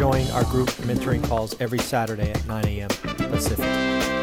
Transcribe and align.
join 0.00 0.26
our 0.28 0.44
group 0.44 0.70
mentoring 0.88 1.22
calls 1.22 1.54
every 1.60 1.78
Saturday 1.78 2.30
at 2.30 2.46
9 2.46 2.64
a.m. 2.64 2.88
Pacific. 2.88 3.66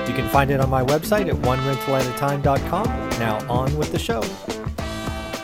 You 0.09 0.16
can 0.16 0.27
find 0.30 0.50
it 0.50 0.59
on 0.59 0.71
my 0.71 0.84
website 0.84 1.30
at 1.30 1.35
onerentalatatime.com. 1.35 2.85
Now 3.20 3.48
on 3.48 3.77
with 3.77 3.91
the 3.91 3.99
show. 3.99 4.23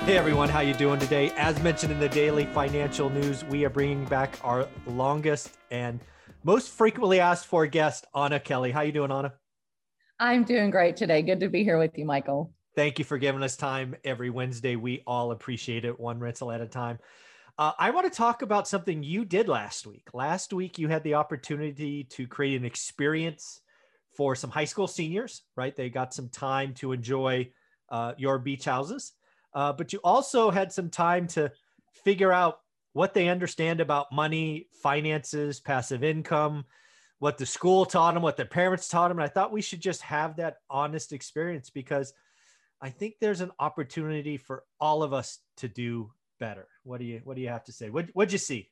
Hey 0.07 0.17
everyone, 0.17 0.49
how 0.49 0.61
you 0.61 0.73
doing 0.73 0.99
today? 0.99 1.31
As 1.37 1.61
mentioned 1.61 1.91
in 1.91 1.99
the 1.99 2.09
daily 2.09 2.45
financial 2.47 3.11
news, 3.11 3.43
we 3.43 3.63
are 3.63 3.69
bringing 3.69 4.05
back 4.05 4.39
our 4.43 4.67
longest 4.87 5.51
and 5.69 5.99
most 6.43 6.69
frequently 6.69 7.19
asked 7.19 7.45
for 7.45 7.67
guest, 7.67 8.07
Anna 8.15 8.39
Kelly. 8.39 8.71
How 8.71 8.81
you 8.81 8.91
doing, 8.91 9.11
Anna? 9.11 9.35
I'm 10.19 10.45
doing 10.45 10.71
great 10.71 10.97
today. 10.97 11.21
Good 11.21 11.41
to 11.41 11.47
be 11.47 11.63
here 11.63 11.77
with 11.77 11.95
you, 11.95 12.05
Michael. 12.05 12.51
Thank 12.75 12.97
you 12.97 13.05
for 13.05 13.19
giving 13.19 13.43
us 13.43 13.55
time 13.55 13.95
every 14.03 14.31
Wednesday. 14.31 14.77
We 14.77 15.03
all 15.05 15.29
appreciate 15.29 15.85
it, 15.85 15.99
one 15.99 16.17
rental 16.17 16.51
at 16.51 16.59
a 16.59 16.65
time. 16.65 16.97
Uh, 17.55 17.71
I 17.77 17.91
want 17.91 18.11
to 18.11 18.17
talk 18.17 18.41
about 18.41 18.67
something 18.67 19.03
you 19.03 19.25
did 19.25 19.47
last 19.47 19.85
week. 19.85 20.09
Last 20.11 20.53
week, 20.53 20.79
you 20.79 20.87
had 20.87 21.03
the 21.03 21.13
opportunity 21.13 22.03
to 22.05 22.25
create 22.25 22.59
an 22.59 22.65
experience 22.65 23.61
for 24.15 24.35
some 24.35 24.49
high 24.49 24.65
school 24.65 24.87
seniors, 24.87 25.43
right? 25.55 25.75
They 25.75 25.89
got 25.89 26.15
some 26.15 26.29
time 26.29 26.73
to 26.75 26.93
enjoy 26.93 27.51
uh, 27.89 28.13
your 28.17 28.39
beach 28.39 28.65
houses, 28.65 29.13
uh, 29.53 29.71
but 29.73 29.93
you 29.93 29.99
also 30.03 30.49
had 30.49 30.71
some 30.71 30.89
time 30.89 31.27
to 31.27 31.51
figure 32.03 32.31
out 32.31 32.59
what 32.93 33.13
they 33.13 33.27
understand 33.27 33.81
about 33.81 34.11
money, 34.11 34.67
finances, 34.81 35.59
passive 35.59 36.03
income, 36.03 36.65
what 37.19 37.37
the 37.37 37.45
school 37.45 37.85
taught 37.85 38.15
them, 38.15 38.23
what 38.23 38.35
their 38.35 38.45
parents 38.45 38.87
taught 38.87 39.09
them. 39.09 39.19
And 39.19 39.25
I 39.25 39.29
thought 39.29 39.51
we 39.51 39.61
should 39.61 39.81
just 39.81 40.01
have 40.01 40.37
that 40.37 40.57
honest 40.71 41.13
experience 41.13 41.69
because 41.69 42.13
I 42.81 42.89
think 42.89 43.15
there's 43.19 43.41
an 43.41 43.51
opportunity 43.59 44.37
for 44.37 44.63
all 44.79 45.03
of 45.03 45.13
us 45.13 45.39
to 45.57 45.67
do 45.67 46.11
better. 46.43 46.67
What 46.83 46.99
do 46.99 47.05
you 47.05 47.21
What 47.23 47.35
do 47.37 47.41
you 47.41 47.47
have 47.47 47.63
to 47.65 47.71
say? 47.71 47.89
What 47.89 48.07
What'd 48.13 48.33
you 48.33 48.37
see? 48.37 48.69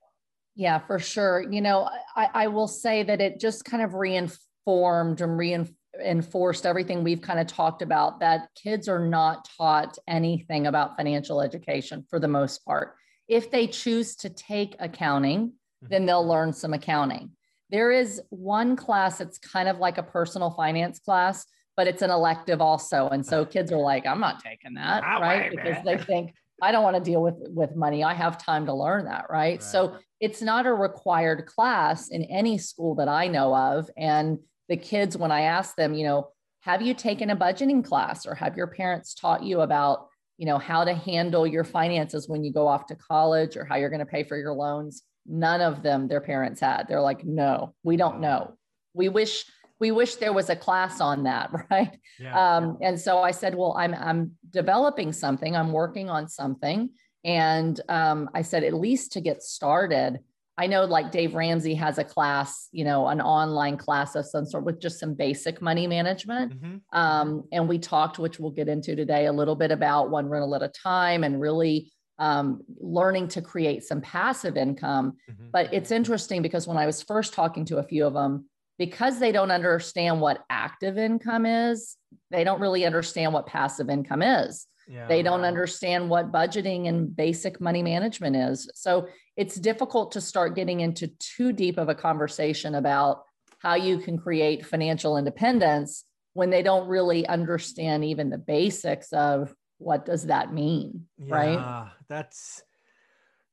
Yeah, 0.56 0.80
for 0.80 1.00
sure. 1.00 1.46
You 1.50 1.62
know, 1.62 1.90
I, 2.16 2.28
I 2.34 2.48
will 2.48 2.68
say 2.68 3.04
that 3.04 3.22
it 3.22 3.40
just 3.40 3.64
kind 3.64 3.82
of 3.82 3.94
reinformed 3.94 5.22
and 5.22 5.38
reinforced 5.38 6.66
everything 6.66 7.02
we've 7.04 7.22
kind 7.22 7.40
of 7.40 7.48
talked 7.48 7.82
about 7.82 8.20
that 8.20 8.50
kids 8.62 8.90
are 8.90 9.00
not 9.00 9.48
taught 9.58 9.98
anything 10.10 10.68
about 10.68 10.98
financial 10.98 11.42
education 11.42 12.06
for 12.10 12.20
the 12.20 12.28
most 12.28 12.66
part. 12.66 12.96
If 13.30 13.50
they 13.50 13.68
choose 13.68 14.18
to 14.18 14.30
take 14.30 14.76
accounting, 14.80 15.48
mm-hmm. 15.48 15.88
then 15.90 16.06
they'll 16.06 16.28
learn 16.28 16.52
some 16.52 16.74
accounting. 16.74 17.32
There 17.70 17.92
is 17.94 18.22
one 18.30 18.76
class 18.76 19.20
that's 19.20 19.38
kind 19.38 19.70
of 19.70 19.78
like 19.78 19.98
a 19.98 20.04
personal 20.04 20.52
finance 20.52 21.00
class, 21.00 21.46
but 21.78 21.88
it's 21.88 22.02
an 22.02 22.12
elective 22.12 22.60
also. 22.60 23.08
And 23.08 23.26
so 23.26 23.46
kids 23.56 23.72
are 23.72 23.80
like, 23.80 24.06
I'm 24.06 24.20
not 24.20 24.44
taking 24.44 24.74
that, 24.74 25.04
oh, 25.06 25.22
right? 25.22 25.50
Because 25.50 25.82
they 25.86 25.98
think, 25.98 26.34
I 26.62 26.72
don't 26.72 26.84
want 26.84 26.96
to 26.96 27.02
deal 27.02 27.22
with 27.22 27.36
with 27.48 27.76
money. 27.76 28.04
I 28.04 28.14
have 28.14 28.38
time 28.38 28.66
to 28.68 28.74
learn 28.74 29.06
that, 29.06 29.26
right? 29.30 29.54
right? 29.54 29.64
So 29.64 29.98
it's 30.20 30.42
not 30.42 30.68
a 30.68 30.74
required 30.74 31.48
class 31.48 32.10
in 32.10 32.24
any 32.26 32.58
school 32.58 32.96
that 32.96 33.08
I 33.08 33.28
know 33.28 33.56
of. 33.56 33.90
And 33.98 34.40
the 34.70 34.78
kids, 34.78 35.18
when 35.18 35.32
I 35.32 35.42
ask 35.42 35.76
them, 35.76 35.94
you 35.94 36.06
know, 36.06 36.30
have 36.62 36.82
you 36.82 36.94
taken 36.94 37.32
a 37.32 37.36
budgeting 37.36 37.84
class 37.84 38.26
or 38.26 38.36
have 38.36 38.56
your 38.56 38.68
parents 38.68 39.16
taught 39.16 39.44
you 39.44 39.62
about, 39.62 40.08
you 40.38 40.46
know, 40.46 40.60
how 40.60 40.84
to 40.84 40.94
handle 40.94 41.48
your 41.48 41.64
finances 41.64 42.30
when 42.30 42.44
you 42.44 42.54
go 42.54 42.68
off 42.68 42.86
to 42.88 42.96
college 42.96 43.58
or 43.58 43.66
how 43.66 43.76
you're 43.78 43.90
going 43.90 44.00
to 44.00 44.06
pay 44.06 44.24
for 44.24 44.38
your 44.38 44.54
loans? 44.54 45.02
None 45.26 45.62
of 45.62 45.82
them 45.82 46.08
their 46.08 46.22
parents 46.22 46.62
had. 46.62 46.88
They're 46.88 47.02
like, 47.02 47.26
no, 47.26 47.74
we 47.84 47.98
don't 47.98 48.20
know. 48.20 48.56
We 48.94 49.10
wish 49.10 49.46
we 49.82 49.92
wish 49.92 50.16
there 50.16 50.32
was 50.32 50.50
a 50.50 50.56
class 50.56 51.02
on 51.02 51.24
that 51.24 51.50
right 51.72 52.00
yeah, 52.20 52.58
um, 52.58 52.78
and 52.82 52.98
so 52.98 53.20
i 53.20 53.32
said 53.32 53.54
well 53.54 53.76
i'm 53.78 53.94
i'm 53.96 54.32
developing 54.52 55.12
something 55.12 55.58
i'm 55.58 55.74
working 55.74 56.10
on 56.10 56.30
something 56.30 56.90
and 57.26 57.82
um, 57.90 58.30
i 58.34 58.42
said 58.42 58.64
at 58.64 58.74
least 58.74 59.12
to 59.12 59.20
get 59.20 59.44
started 59.44 60.20
i 60.58 60.68
know 60.68 60.86
like 60.86 61.12
dave 61.12 61.34
ramsey 61.34 61.74
has 61.74 61.98
a 61.98 62.04
class 62.04 62.70
you 62.72 62.86
know 62.86 63.08
an 63.08 63.20
online 63.20 63.76
class 63.76 64.16
of 64.16 64.26
some 64.26 64.46
sort 64.46 64.64
with 64.64 64.80
just 64.80 65.00
some 65.00 65.14
basic 65.14 65.62
money 65.62 65.88
management 65.88 66.54
mm-hmm. 66.54 66.98
um, 66.98 67.44
and 67.52 67.68
we 67.68 67.78
talked 67.78 68.20
which 68.20 68.40
we'll 68.40 68.52
get 68.52 68.70
into 68.70 68.96
today 68.96 69.26
a 69.26 69.34
little 69.34 69.56
bit 69.56 69.72
about 69.72 70.10
one 70.10 70.30
rental 70.30 70.56
at 70.56 70.62
a 70.62 70.70
time 70.70 71.24
and 71.24 71.42
really 71.42 71.92
um, 72.20 72.62
learning 72.80 73.28
to 73.30 73.42
create 73.42 73.84
some 73.84 74.00
passive 74.00 74.56
income. 74.56 75.18
Mm-hmm. 75.28 75.48
But 75.52 75.74
it's 75.74 75.90
interesting 75.90 76.44
because 76.44 76.68
when 76.68 76.78
I 76.78 76.86
was 76.86 77.02
first 77.02 77.34
talking 77.34 77.66
to 77.66 77.80
a 77.80 77.84
few 77.84 78.06
of 78.06 78.14
them, 78.14 78.46
because 78.78 79.20
they 79.20 79.32
don't 79.32 79.52
understand 79.52 80.22
what 80.22 80.44
active 80.50 80.98
income 80.98 81.46
is, 81.46 81.98
they 82.30 82.44
don't 82.44 82.62
really 82.62 82.86
understand 82.86 83.34
what 83.34 83.46
passive 83.46 83.90
income 83.90 84.22
is. 84.22 84.68
Yeah, 84.88 85.08
they 85.08 85.22
don't 85.22 85.46
understand 85.46 86.10
what 86.10 86.32
budgeting 86.32 86.88
and 86.88 87.16
basic 87.16 87.62
money 87.62 87.84
management 87.84 88.36
is. 88.36 88.70
So 88.74 89.08
it's 89.38 89.56
difficult 89.56 90.12
to 90.14 90.22
start 90.22 90.56
getting 90.56 90.82
into 90.82 91.08
too 91.20 91.54
deep 91.54 91.78
of 91.78 91.88
a 91.88 91.96
conversation 91.96 92.76
about 92.76 93.24
how 93.60 93.76
you 93.76 94.00
can 94.00 94.18
create 94.18 94.66
financial 94.66 95.18
independence 95.18 96.04
when 96.34 96.50
they 96.50 96.64
don't 96.64 96.88
really 96.88 97.28
understand 97.28 98.04
even 98.06 98.30
the 98.30 98.38
basics 98.38 99.14
of 99.14 99.54
what 99.78 100.06
does 100.06 100.28
that 100.28 100.54
mean, 100.54 101.08
yeah, 101.18 101.36
right? 101.36 101.92
That's 102.08 102.64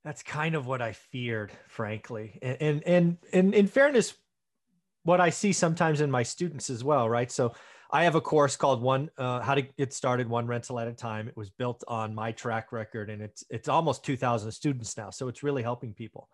that's 0.04 0.22
kind 0.22 0.54
of 0.54 0.66
what 0.66 0.80
I 0.80 0.92
feared, 0.92 1.52
frankly. 1.68 2.38
And 2.40 2.56
and 2.60 2.82
and, 2.86 3.18
and 3.32 3.54
in 3.54 3.66
fairness, 3.66 4.14
what 5.08 5.22
I 5.22 5.30
see 5.30 5.54
sometimes 5.54 6.02
in 6.02 6.10
my 6.10 6.22
students 6.22 6.68
as 6.68 6.84
well, 6.84 7.08
right? 7.08 7.32
So 7.32 7.54
I 7.90 8.04
have 8.04 8.14
a 8.14 8.20
course 8.20 8.56
called 8.56 8.82
one 8.82 9.08
uh, 9.16 9.40
how 9.40 9.54
to 9.54 9.62
get 9.62 9.94
started 9.94 10.28
one 10.28 10.46
rental 10.46 10.78
at 10.78 10.86
a 10.86 10.92
time. 10.92 11.28
It 11.28 11.36
was 11.36 11.48
built 11.48 11.82
on 11.88 12.14
my 12.14 12.30
track 12.32 12.72
record, 12.72 13.08
and 13.08 13.22
it's 13.22 13.42
it's 13.48 13.70
almost 13.70 14.04
2,000 14.04 14.52
students 14.52 14.98
now, 14.98 15.08
so 15.08 15.26
it's 15.28 15.42
really 15.42 15.62
helping 15.62 15.94
people. 15.94 16.28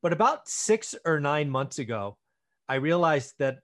But 0.00 0.12
about 0.12 0.48
six 0.48 0.94
or 1.04 1.18
nine 1.18 1.50
months 1.50 1.80
ago, 1.80 2.16
I 2.68 2.76
realized 2.76 3.34
that 3.40 3.58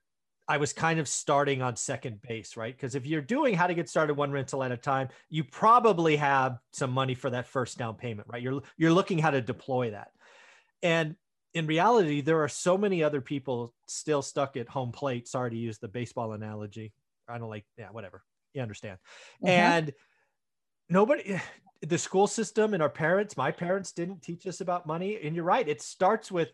I 0.49 0.57
was 0.57 0.73
kind 0.73 0.99
of 0.99 1.07
starting 1.07 1.63
on 1.63 1.77
second 1.77 2.21
base, 2.23 2.57
right? 2.57 2.77
Because 2.77 2.97
if 2.97 3.07
you're 3.07 3.21
doing 3.21 3.55
how 3.55 3.69
to 3.69 3.75
get 3.75 3.89
started 3.89 4.15
one 4.15 4.33
rental 4.33 4.65
at 4.65 4.73
a 4.73 4.77
time, 4.77 5.11
you 5.31 5.45
probably 5.45 6.17
have 6.17 6.59
some 6.73 6.91
money 6.91 7.15
for 7.15 7.31
that 7.31 7.47
first 7.47 7.79
down 7.79 7.95
payment, 7.95 8.27
right? 8.33 8.43
You're 8.43 8.63
you're 8.77 8.93
looking 8.93 9.21
how 9.21 9.31
to 9.31 9.41
deploy 9.41 9.93
that. 9.93 10.09
And 10.83 11.15
in 11.55 11.67
reality, 11.67 12.21
there 12.21 12.43
are 12.43 12.49
so 12.49 12.77
many 12.77 13.03
other 13.03 13.21
people 13.21 13.73
still 13.89 14.23
stuck 14.23 14.57
at 14.57 14.69
home 14.69 14.93
plate. 14.93 15.27
Sorry 15.29 15.51
to 15.51 15.57
use 15.57 15.79
the 15.79 15.89
baseball 15.89 16.33
analogy. 16.33 16.93
I 17.29 17.39
don't 17.39 17.49
like, 17.49 17.65
yeah, 17.79 17.89
whatever. 17.91 18.23
You 18.55 18.63
understand. 18.63 18.99
Mm-hmm. 19.43 19.49
And 19.49 19.93
nobody, 20.89 21.41
the 21.83 21.99
school 21.99 22.27
system 22.27 22.75
and 22.75 22.83
our 22.83 22.91
parents, 22.91 23.37
my 23.37 23.51
parents 23.51 23.93
didn't 23.93 24.23
teach 24.23 24.47
us 24.47 24.61
about 24.61 24.87
money. 24.87 25.19
And 25.23 25.35
you're 25.35 25.45
right. 25.45 25.67
It 25.67 25.83
starts 25.83 26.31
with, 26.31 26.53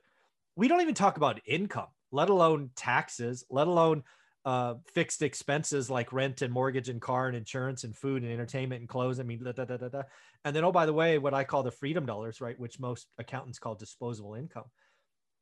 we 0.57 0.69
don't 0.69 0.81
even 0.81 0.95
talk 0.95 1.17
about 1.17 1.41
income, 1.47 1.89
let 2.11 2.29
alone 2.29 2.71
taxes, 2.77 3.45
let 3.51 3.67
alone 3.67 4.05
uh, 4.45 4.75
fixed 4.93 5.23
expenses 5.23 5.89
like 5.89 6.13
rent 6.13 6.43
and 6.43 6.53
mortgage 6.53 6.89
and 6.89 7.01
car 7.01 7.29
and 7.29 7.37
insurance 7.37 7.85
and 7.85 7.97
food 7.97 8.23
and 8.23 8.33
entertainment 8.33 8.81
and 8.81 8.89
clothes. 8.89 9.21
I 9.21 9.23
mean, 9.23 9.43
da, 9.43 9.53
da, 9.53 9.65
da, 9.65 10.03
and 10.45 10.55
then, 10.55 10.65
oh, 10.65 10.73
by 10.73 10.87
the 10.87 10.93
way, 10.93 11.19
what 11.19 11.35
I 11.35 11.45
call 11.45 11.63
the 11.63 11.71
freedom 11.71 12.05
dollars, 12.05 12.41
right? 12.41 12.59
Which 12.59 12.81
most 12.81 13.07
accountants 13.19 13.61
call 13.61 13.77
disposable 13.77 14.35
income 14.35 14.65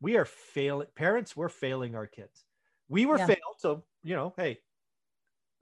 we 0.01 0.17
are 0.17 0.25
failing 0.25 0.89
parents 0.95 1.37
we're 1.37 1.49
failing 1.49 1.95
our 1.95 2.07
kids. 2.07 2.45
We 2.89 3.07
were 3.07 3.19
yeah. 3.19 3.27
failed 3.27 3.57
so 3.59 3.85
you 4.03 4.15
know 4.15 4.35
hey 4.37 4.59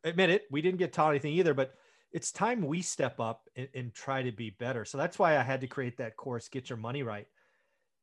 admit 0.04 0.30
it 0.30 0.44
we 0.50 0.62
didn't 0.62 0.78
get 0.78 0.92
taught 0.92 1.10
anything 1.10 1.34
either 1.34 1.54
but 1.54 1.74
it's 2.10 2.32
time 2.32 2.62
we 2.62 2.80
step 2.80 3.20
up 3.20 3.42
and, 3.54 3.68
and, 3.74 3.92
try 3.92 4.22
to 4.22 4.32
be 4.32 4.48
better. 4.48 4.86
So 4.86 4.96
that's 4.96 5.18
why 5.18 5.36
i 5.36 5.42
had 5.42 5.60
to 5.60 5.66
create 5.66 5.98
that 5.98 6.16
course 6.16 6.48
get 6.48 6.70
your 6.70 6.78
money 6.78 7.02
right 7.02 7.26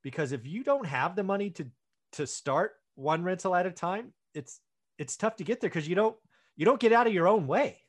because 0.04 0.32
if 0.32 0.46
you 0.46 0.64
don't 0.64 0.86
have 0.86 1.16
the 1.16 1.24
money 1.24 1.50
to 1.52 1.68
to 2.14 2.28
start 2.28 2.74
one 2.96 3.24
rental 3.24 3.56
at 3.56 3.66
a 3.66 3.72
time 3.72 4.14
it's 4.34 4.60
it's 4.98 5.18
tough 5.18 5.36
to 5.38 5.44
get 5.44 5.60
there 5.60 5.70
because 5.70 5.88
you 5.88 5.96
don't 5.96 6.16
you 6.56 6.66
don't 6.66 6.80
get 6.80 6.94
out 6.94 7.08
of 7.08 7.14
your 7.14 7.28
own 7.28 7.48
way 7.48 7.82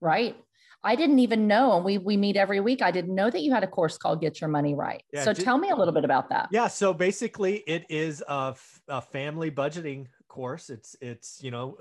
right 0.00 0.36
I 0.84 0.94
didn't 0.94 1.18
even 1.18 1.48
know, 1.48 1.76
and 1.76 1.84
we 1.84 1.98
we 1.98 2.16
meet 2.16 2.36
every 2.36 2.60
week. 2.60 2.82
I 2.82 2.92
didn't 2.92 3.14
know 3.14 3.30
that 3.30 3.40
you 3.40 3.52
had 3.52 3.64
a 3.64 3.66
course 3.66 3.98
called 3.98 4.20
Get 4.20 4.40
Your 4.40 4.48
Money 4.48 4.74
Right. 4.74 5.02
Yeah, 5.12 5.24
so 5.24 5.32
tell 5.32 5.58
me 5.58 5.70
a 5.70 5.76
little 5.76 5.92
bit 5.92 6.04
about 6.04 6.28
that. 6.28 6.48
Yeah, 6.52 6.68
so 6.68 6.94
basically, 6.94 7.56
it 7.66 7.84
is 7.88 8.22
a, 8.28 8.54
a 8.86 9.02
family 9.02 9.50
budgeting 9.50 10.06
course. 10.28 10.70
It's 10.70 10.94
it's 11.00 11.42
you 11.42 11.50
know 11.50 11.78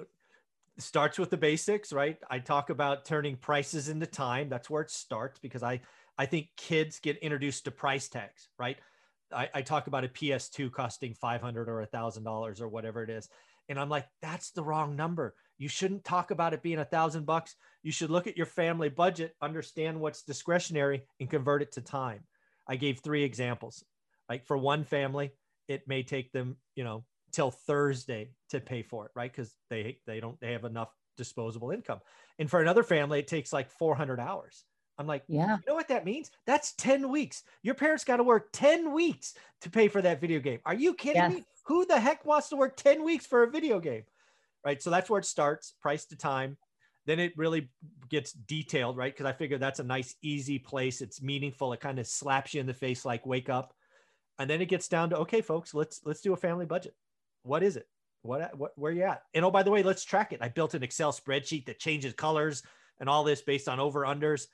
starts 0.79 1.19
with 1.19 1.29
the 1.29 1.37
basics, 1.37 1.93
right? 1.93 2.17
I 2.29 2.39
talk 2.39 2.69
about 2.71 3.05
turning 3.05 3.35
prices 3.35 3.87
into 3.87 4.07
time. 4.07 4.49
That's 4.49 4.69
where 4.69 4.81
it 4.81 4.89
starts 4.89 5.37
because 5.39 5.61
I 5.61 5.81
I 6.17 6.25
think 6.25 6.47
kids 6.57 6.99
get 6.99 7.17
introduced 7.17 7.65
to 7.65 7.71
price 7.71 8.07
tags, 8.07 8.49
right? 8.57 8.77
I, 9.31 9.49
I 9.53 9.61
talk 9.61 9.87
about 9.87 10.05
a 10.05 10.07
PS2 10.07 10.71
costing 10.71 11.13
500 11.13 11.69
or 11.69 11.81
a 11.81 11.85
thousand 11.85 12.23
dollars 12.23 12.61
or 12.61 12.67
whatever 12.67 13.03
it 13.03 13.09
is. 13.09 13.29
And 13.69 13.79
I'm 13.79 13.89
like, 13.89 14.07
that's 14.21 14.51
the 14.51 14.63
wrong 14.63 14.95
number 14.95 15.35
you 15.57 15.68
shouldn't 15.68 16.04
talk 16.04 16.31
about 16.31 16.54
it 16.54 16.62
being 16.62 16.80
a 16.80 16.86
thousand 16.86 17.25
bucks. 17.25 17.56
You 17.83 17.92
should 17.92 18.09
look 18.09 18.27
at 18.27 18.38
your 18.38 18.45
family 18.45 18.89
budget, 18.89 19.36
understand 19.42 20.00
what's 20.00 20.24
discretionary, 20.24 21.04
and 21.19 21.30
convert 21.30 21.62
it 21.62 21.71
to 21.74 21.81
time. 21.81 22.21
I 22.68 22.75
gave 22.75 23.00
three 23.00 23.24
examples. 23.24 23.83
Like 24.30 24.45
for 24.45 24.57
one 24.57 24.83
family, 24.83 25.31
it 25.68 25.88
may 25.88 26.04
take 26.04 26.31
them, 26.31 26.57
you 26.75 26.83
know, 26.83 27.06
till 27.31 27.51
Thursday 27.51 28.31
to 28.50 28.59
pay 28.59 28.83
for 28.83 29.06
it, 29.06 29.12
right? 29.15 29.31
Because 29.31 29.54
they 29.69 30.00
they 30.06 30.19
don't 30.19 30.39
they 30.39 30.51
have 30.51 30.65
enough 30.65 30.89
disposable 31.18 31.71
income. 31.71 32.00
And 32.39 32.50
for 32.50 32.62
another 32.62 32.83
family, 32.83 33.19
it 33.19 33.27
takes 33.27 33.51
like 33.51 33.69
400 33.71 34.19
hours. 34.19 34.63
I'm 35.00 35.07
like, 35.07 35.24
yeah. 35.27 35.57
You 35.57 35.63
know 35.68 35.75
what 35.75 35.89
that 35.89 36.06
means? 36.06 36.31
That's 36.45 36.74
10 36.74 37.09
weeks. 37.09 37.44
Your 37.62 37.75
parents 37.75 38.04
got 38.04 38.18
to 38.18 38.24
work 38.24 38.50
10 38.54 38.92
weeks 38.94 39.36
to 39.62 39.69
pay 39.69 39.88
for 39.88 40.01
that 40.01 40.19
video 40.21 40.39
game. 40.39 40.59
Are 40.65 40.74
you 40.74 40.94
kidding 40.94 41.21
yes. 41.21 41.33
me? 41.33 41.44
Who 41.65 41.86
the 41.86 42.00
heck 42.00 42.25
wants 42.25 42.50
to 42.50 42.56
work 42.56 42.77
10 42.77 43.04
weeks 43.04 43.25
for 43.25 43.44
a 43.44 43.50
video 43.50 43.80
game? 43.80 44.04
Right. 44.67 44.83
So 44.83 44.89
that's 44.89 45.09
where 45.09 45.19
it 45.19 45.25
starts 45.25 45.75
price 45.81 46.03
to 46.07 46.17
time. 46.17 46.57
Then 47.05 47.21
it 47.21 47.31
really 47.37 47.69
gets 48.09 48.33
detailed, 48.33 48.97
right? 48.97 49.13
Because 49.13 49.25
I 49.25 49.31
figure 49.31 49.57
that's 49.57 49.79
a 49.79 49.83
nice, 49.85 50.13
easy 50.21 50.59
place. 50.59 50.99
It's 50.99 51.21
meaningful. 51.21 51.71
It 51.71 51.79
kind 51.79 51.99
of 51.99 52.05
slaps 52.05 52.53
you 52.53 52.59
in 52.59 52.67
the 52.67 52.73
face, 52.73 53.05
like 53.05 53.25
wake 53.25 53.47
up. 53.47 53.73
And 54.39 54.49
then 54.49 54.61
it 54.61 54.65
gets 54.65 54.89
down 54.89 55.11
to 55.11 55.19
okay, 55.19 55.39
folks, 55.39 55.73
let's 55.73 56.01
let's 56.03 56.19
do 56.19 56.33
a 56.33 56.35
family 56.35 56.65
budget. 56.65 56.95
What 57.43 57.63
is 57.63 57.77
it? 57.77 57.87
What, 58.23 58.57
what 58.57 58.73
where 58.75 58.91
you 58.91 59.03
at? 59.03 59.21
And 59.33 59.45
oh, 59.45 59.51
by 59.51 59.63
the 59.63 59.71
way, 59.71 59.83
let's 59.83 60.03
track 60.03 60.33
it. 60.33 60.39
I 60.41 60.49
built 60.49 60.73
an 60.73 60.83
Excel 60.83 61.13
spreadsheet 61.13 61.67
that 61.67 61.79
changes 61.79 62.11
colors 62.11 62.61
and 62.99 63.07
all 63.07 63.23
this 63.23 63.41
based 63.41 63.69
on 63.69 63.79
over 63.79 64.01
unders 64.01 64.47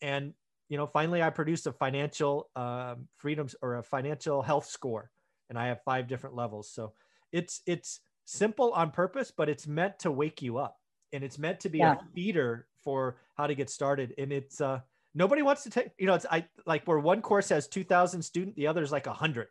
and 0.00 0.32
you 0.68 0.76
know 0.76 0.86
finally 0.86 1.22
i 1.22 1.30
produced 1.30 1.66
a 1.66 1.72
financial 1.72 2.50
um, 2.54 3.08
freedoms 3.16 3.56
or 3.62 3.76
a 3.76 3.82
financial 3.82 4.42
health 4.42 4.66
score 4.66 5.10
and 5.48 5.58
i 5.58 5.68
have 5.68 5.80
five 5.84 6.06
different 6.06 6.36
levels 6.36 6.70
so 6.70 6.92
it's 7.32 7.62
it's 7.66 8.00
simple 8.26 8.72
on 8.72 8.90
purpose 8.90 9.32
but 9.34 9.48
it's 9.48 9.66
meant 9.66 9.98
to 9.98 10.10
wake 10.10 10.42
you 10.42 10.58
up 10.58 10.78
and 11.12 11.24
it's 11.24 11.38
meant 11.38 11.60
to 11.60 11.68
be 11.68 11.78
yeah. 11.78 11.94
a 11.94 11.98
feeder 12.14 12.66
for 12.84 13.16
how 13.36 13.46
to 13.46 13.54
get 13.54 13.70
started 13.70 14.12
and 14.18 14.32
it's 14.32 14.60
uh 14.60 14.80
nobody 15.14 15.42
wants 15.42 15.62
to 15.62 15.70
take 15.70 15.88
you 15.98 16.06
know 16.06 16.14
it's 16.14 16.26
i 16.30 16.44
like 16.66 16.84
where 16.86 16.98
one 16.98 17.22
course 17.22 17.48
has 17.48 17.66
2000 17.68 18.20
student 18.22 18.54
the 18.56 18.66
other 18.66 18.82
is 18.82 18.92
like 18.92 19.06
a 19.06 19.10
100 19.10 19.46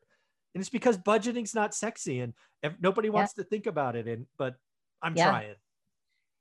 and 0.54 0.62
it's 0.62 0.70
because 0.70 0.98
budgeting's 0.98 1.56
not 1.56 1.74
sexy 1.74 2.20
and 2.20 2.34
nobody 2.82 3.10
wants 3.10 3.34
yeah. 3.36 3.44
to 3.44 3.50
think 3.50 3.66
about 3.66 3.96
it 3.96 4.08
and 4.08 4.26
but 4.38 4.56
i'm 5.02 5.16
yeah. 5.16 5.30
trying 5.30 5.56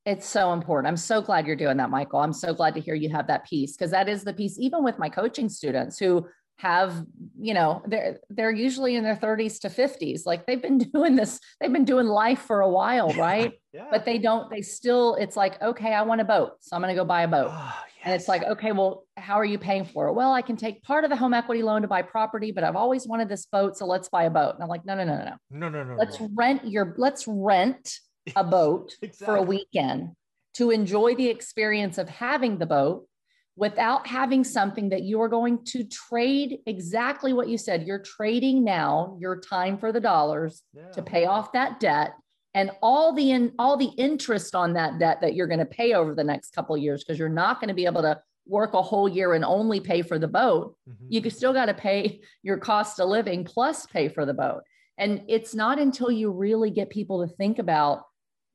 it's 0.07 0.27
so 0.27 0.53
important. 0.53 0.87
I'm 0.87 0.99
so 0.99 1.23
glad 1.23 1.47
you're 1.47 1.57
doing 1.57 1.79
that, 1.79 1.89
Michael. 1.89 2.21
I'm 2.21 2.35
so 2.35 2.53
glad 2.53 2.75
to 2.75 2.81
hear 2.81 2.95
you 2.95 3.09
have 3.11 3.27
that 3.29 3.47
piece 3.47 3.73
because 3.73 3.91
that 3.93 4.09
is 4.09 4.23
the 4.23 4.35
piece, 4.35 4.59
even 4.59 4.85
with 4.85 4.99
my 4.99 5.09
coaching 5.09 5.49
students 5.49 5.99
who 5.99 6.27
have, 6.57 7.05
you 7.39 7.53
know, 7.53 7.83
they're 7.87 8.21
they're 8.31 8.53
usually 8.53 8.95
in 8.95 9.03
their 9.05 9.17
30s 9.17 9.61
to 9.61 9.69
50s. 9.69 10.25
Like 10.25 10.47
they've 10.47 10.61
been 10.61 10.79
doing 10.95 11.17
this, 11.17 11.41
they've 11.61 11.73
been 11.73 11.85
doing 11.85 12.07
life 12.07 12.41
for 12.41 12.61
a 12.61 12.69
while, 12.69 13.11
right? 13.11 13.53
Yeah. 13.73 13.89
But 13.91 14.05
they 14.05 14.19
don't, 14.19 14.51
they 14.51 14.63
still, 14.63 15.17
it's 15.17 15.37
like, 15.37 15.61
okay, 15.61 15.93
I 15.93 16.03
want 16.03 16.21
a 16.21 16.25
boat. 16.25 16.53
So 16.61 16.77
I'm 16.77 16.83
gonna 16.83 16.95
go 16.95 17.05
buy 17.05 17.23
a 17.23 17.29
boat. 17.29 17.51
Oh, 17.51 17.75
yes. 17.97 18.05
And 18.05 18.15
it's 18.15 18.29
like, 18.29 18.45
okay, 18.45 18.73
well, 18.73 19.05
how 19.17 19.35
are 19.35 19.45
you 19.45 19.59
paying 19.59 19.85
for 19.85 20.09
it? 20.09 20.13
Well, 20.13 20.33
I 20.33 20.43
can 20.43 20.57
take 20.57 20.83
part 20.85 21.05
of 21.05 21.11
the 21.11 21.17
home 21.17 21.35
equity 21.35 21.63
loan 21.63 21.83
to 21.83 21.89
buy 21.89 22.03
property, 22.03 22.53
but 22.53 22.63
I've 22.63 22.77
always 22.77 23.07
wanted 23.07 23.29
this 23.29 23.47
boat. 23.47 23.77
So 23.77 23.87
let's 23.87 24.09
buy 24.09 24.25
a 24.25 24.31
boat. 24.31 24.55
And 24.55 24.63
I'm 24.63 24.69
like, 24.69 24.87
no, 24.87 24.95
no, 24.95 25.05
no, 25.05 25.17
no, 25.17 25.25
no. 25.25 25.37
No, 25.51 25.69
no, 25.69 25.85
no. 25.85 25.97
Let's 25.97 26.21
no. 26.21 26.31
rent 26.35 26.67
your 26.67 26.95
let's 26.99 27.27
rent 27.27 27.99
a 28.37 28.45
boat 28.59 28.95
exactly. 29.03 29.27
for 29.27 29.37
a 29.37 29.43
weekend 29.43 30.13
to 30.55 30.71
enjoy 30.71 31.17
the 31.17 31.29
experience 31.29 31.99
of 31.99 32.09
having 32.09 32.59
the 32.59 32.67
boat 32.67 33.09
without 33.57 34.07
having 34.07 34.43
something 34.43 34.89
that 34.89 35.03
you 35.03 35.21
are 35.21 35.29
going 35.29 35.65
to 35.65 35.85
trade 35.85 36.59
exactly 36.67 37.33
what 37.33 37.49
you 37.49 37.57
said. 37.57 37.87
You're 37.87 38.03
trading 38.03 38.65
now 38.65 39.17
your 39.21 39.41
time 39.41 39.79
for 39.79 39.93
the 39.93 40.01
dollars 40.01 40.63
yeah. 40.73 40.91
to 40.91 41.03
pay 41.03 41.27
off 41.27 41.53
that 41.53 41.79
debt 41.79 42.15
and 42.55 42.71
all 42.83 43.13
the 43.13 43.31
in, 43.31 43.53
all 43.59 43.77
the 43.77 43.91
interest 43.97 44.55
on 44.55 44.73
that 44.75 44.99
debt 44.99 45.21
that 45.21 45.35
you're 45.35 45.47
going 45.47 45.59
to 45.59 45.67
pay 45.67 45.95
over 45.95 46.15
the 46.15 46.25
next 46.25 46.55
couple 46.55 46.77
years 46.77 47.05
because 47.05 47.19
you're 47.19 47.29
not 47.29 47.61
going 47.61 47.69
to 47.69 47.75
be 47.75 47.87
able 47.87 48.03
to 48.03 48.21
work 48.47 48.75
a 48.75 48.83
whole 48.83 49.09
year 49.09 49.35
and 49.35 49.45
only 49.45 49.81
pay 49.81 50.03
for 50.03 50.19
the 50.19 50.29
boat. 50.29 50.77
Mm-hmm. 50.89 51.07
You 51.09 51.31
still 51.31 51.53
got 51.53 51.67
to 51.67 51.75
pay 51.75 52.21
your 52.43 52.59
cost 52.59 53.01
of 53.01 53.09
living 53.09 53.45
plus 53.45 53.87
pay 53.87 54.09
for 54.09 54.27
the 54.27 54.35
boat. 54.35 54.63
And 54.99 55.23
it's 55.29 55.55
not 55.55 55.79
until 55.79 56.11
you 56.11 56.31
really 56.31 56.71
get 56.71 56.91
people 56.91 57.27
to 57.27 57.35
think 57.35 57.59
about 57.59 58.03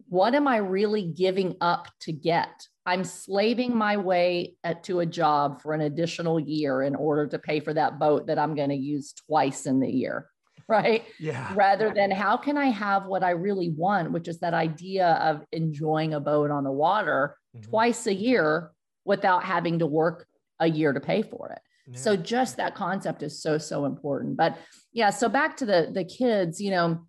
what 0.08 0.34
am 0.34 0.48
I 0.48 0.58
really 0.58 1.04
giving 1.04 1.56
up 1.60 1.88
to 2.02 2.12
get? 2.14 2.68
I'm 2.86 3.04
slaving 3.04 3.76
my 3.76 3.98
way 3.98 4.56
at, 4.64 4.84
to 4.86 5.02
a 5.02 5.06
job 5.06 5.62
for 5.62 5.74
an 5.74 5.82
additional 5.82 6.40
year 6.40 6.82
in 6.82 6.96
order 6.96 7.28
to 7.28 7.40
pay 7.40 7.60
for 7.60 7.74
that 7.74 8.00
boat 8.00 8.28
that 8.28 8.40
I'm 8.40 8.56
going 8.56 8.70
to 8.70 8.76
use 8.76 9.14
twice 9.28 9.66
in 9.66 9.80
the 9.80 9.90
year. 9.90 10.30
Right. 10.68 11.06
Yeah. 11.20 11.52
Rather 11.56 11.92
than 11.92 12.12
how 12.12 12.38
can 12.38 12.56
I 12.56 12.68
have 12.68 13.08
what 13.08 13.24
I 13.24 13.32
really 13.32 13.70
want, 13.70 14.12
which 14.12 14.28
is 14.28 14.40
that 14.42 14.54
idea 14.54 15.14
of 15.14 15.44
enjoying 15.52 16.14
a 16.14 16.20
boat 16.20 16.52
on 16.52 16.64
the 16.64 16.72
water 16.72 17.36
mm-hmm. 17.58 17.68
twice 17.68 18.06
a 18.06 18.14
year 18.14 18.70
without 19.04 19.44
having 19.44 19.80
to 19.80 19.88
work 19.88 20.28
a 20.60 20.70
year 20.70 20.94
to 20.94 21.00
pay 21.00 21.24
for 21.24 21.50
it. 21.54 21.60
Yeah. 21.88 21.98
So 21.98 22.16
just 22.16 22.58
that 22.58 22.76
concept 22.76 23.24
is 23.24 23.42
so, 23.42 23.58
so 23.58 23.86
important. 23.86 24.38
But 24.38 24.60
yeah, 24.94 25.10
so 25.10 25.28
back 25.28 25.58
to 25.58 25.66
the 25.66 25.90
the 25.92 26.04
kids, 26.04 26.62
you 26.62 26.70
know, 26.70 27.08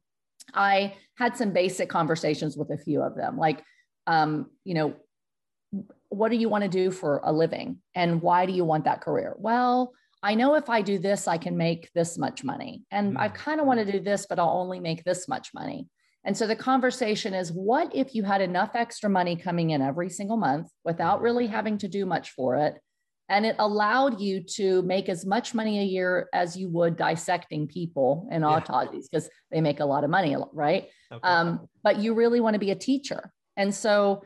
I 0.54 0.94
had 1.16 1.36
some 1.36 1.52
basic 1.52 1.88
conversations 1.88 2.56
with 2.56 2.70
a 2.70 2.78
few 2.78 3.02
of 3.02 3.14
them, 3.14 3.36
like, 3.36 3.62
um, 4.06 4.50
you 4.64 4.74
know, 4.74 4.94
what 6.10 6.30
do 6.30 6.36
you 6.36 6.48
want 6.48 6.62
to 6.62 6.68
do 6.68 6.90
for 6.90 7.20
a 7.24 7.32
living 7.32 7.78
and 7.94 8.20
why 8.20 8.46
do 8.46 8.52
you 8.52 8.64
want 8.64 8.84
that 8.84 9.00
career? 9.00 9.34
Well, 9.38 9.92
I 10.22 10.34
know 10.34 10.54
if 10.54 10.68
I 10.68 10.82
do 10.82 10.98
this, 10.98 11.26
I 11.26 11.38
can 11.38 11.56
make 11.56 11.90
this 11.94 12.18
much 12.18 12.44
money. 12.44 12.82
And 12.90 13.14
mm. 13.14 13.20
I 13.20 13.28
kind 13.28 13.60
of 13.60 13.66
want 13.66 13.80
to 13.80 13.90
do 13.90 14.00
this, 14.00 14.26
but 14.28 14.38
I'll 14.38 14.60
only 14.60 14.80
make 14.80 15.02
this 15.04 15.28
much 15.28 15.50
money. 15.54 15.88
And 16.24 16.36
so 16.36 16.46
the 16.46 16.56
conversation 16.56 17.32
is 17.32 17.50
what 17.50 17.94
if 17.94 18.14
you 18.14 18.22
had 18.24 18.42
enough 18.42 18.72
extra 18.74 19.08
money 19.08 19.36
coming 19.36 19.70
in 19.70 19.80
every 19.80 20.10
single 20.10 20.36
month 20.36 20.68
without 20.84 21.22
really 21.22 21.46
having 21.46 21.78
to 21.78 21.88
do 21.88 22.04
much 22.04 22.32
for 22.32 22.56
it? 22.56 22.74
and 23.30 23.46
it 23.46 23.54
allowed 23.60 24.20
you 24.20 24.42
to 24.42 24.82
make 24.82 25.08
as 25.08 25.24
much 25.24 25.54
money 25.54 25.78
a 25.78 25.84
year 25.84 26.28
as 26.34 26.56
you 26.56 26.68
would 26.68 26.96
dissecting 26.96 27.68
people 27.68 28.28
in 28.30 28.42
yeah. 28.42 28.48
autopsies 28.48 29.08
because 29.08 29.30
they 29.50 29.60
make 29.60 29.80
a 29.80 29.84
lot 29.84 30.04
of 30.04 30.10
money 30.10 30.36
right 30.52 30.88
okay. 31.10 31.20
um, 31.22 31.66
but 31.82 31.98
you 31.98 32.12
really 32.12 32.40
want 32.40 32.54
to 32.54 32.60
be 32.60 32.72
a 32.72 32.76
teacher 32.76 33.32
and 33.56 33.74
so 33.74 34.22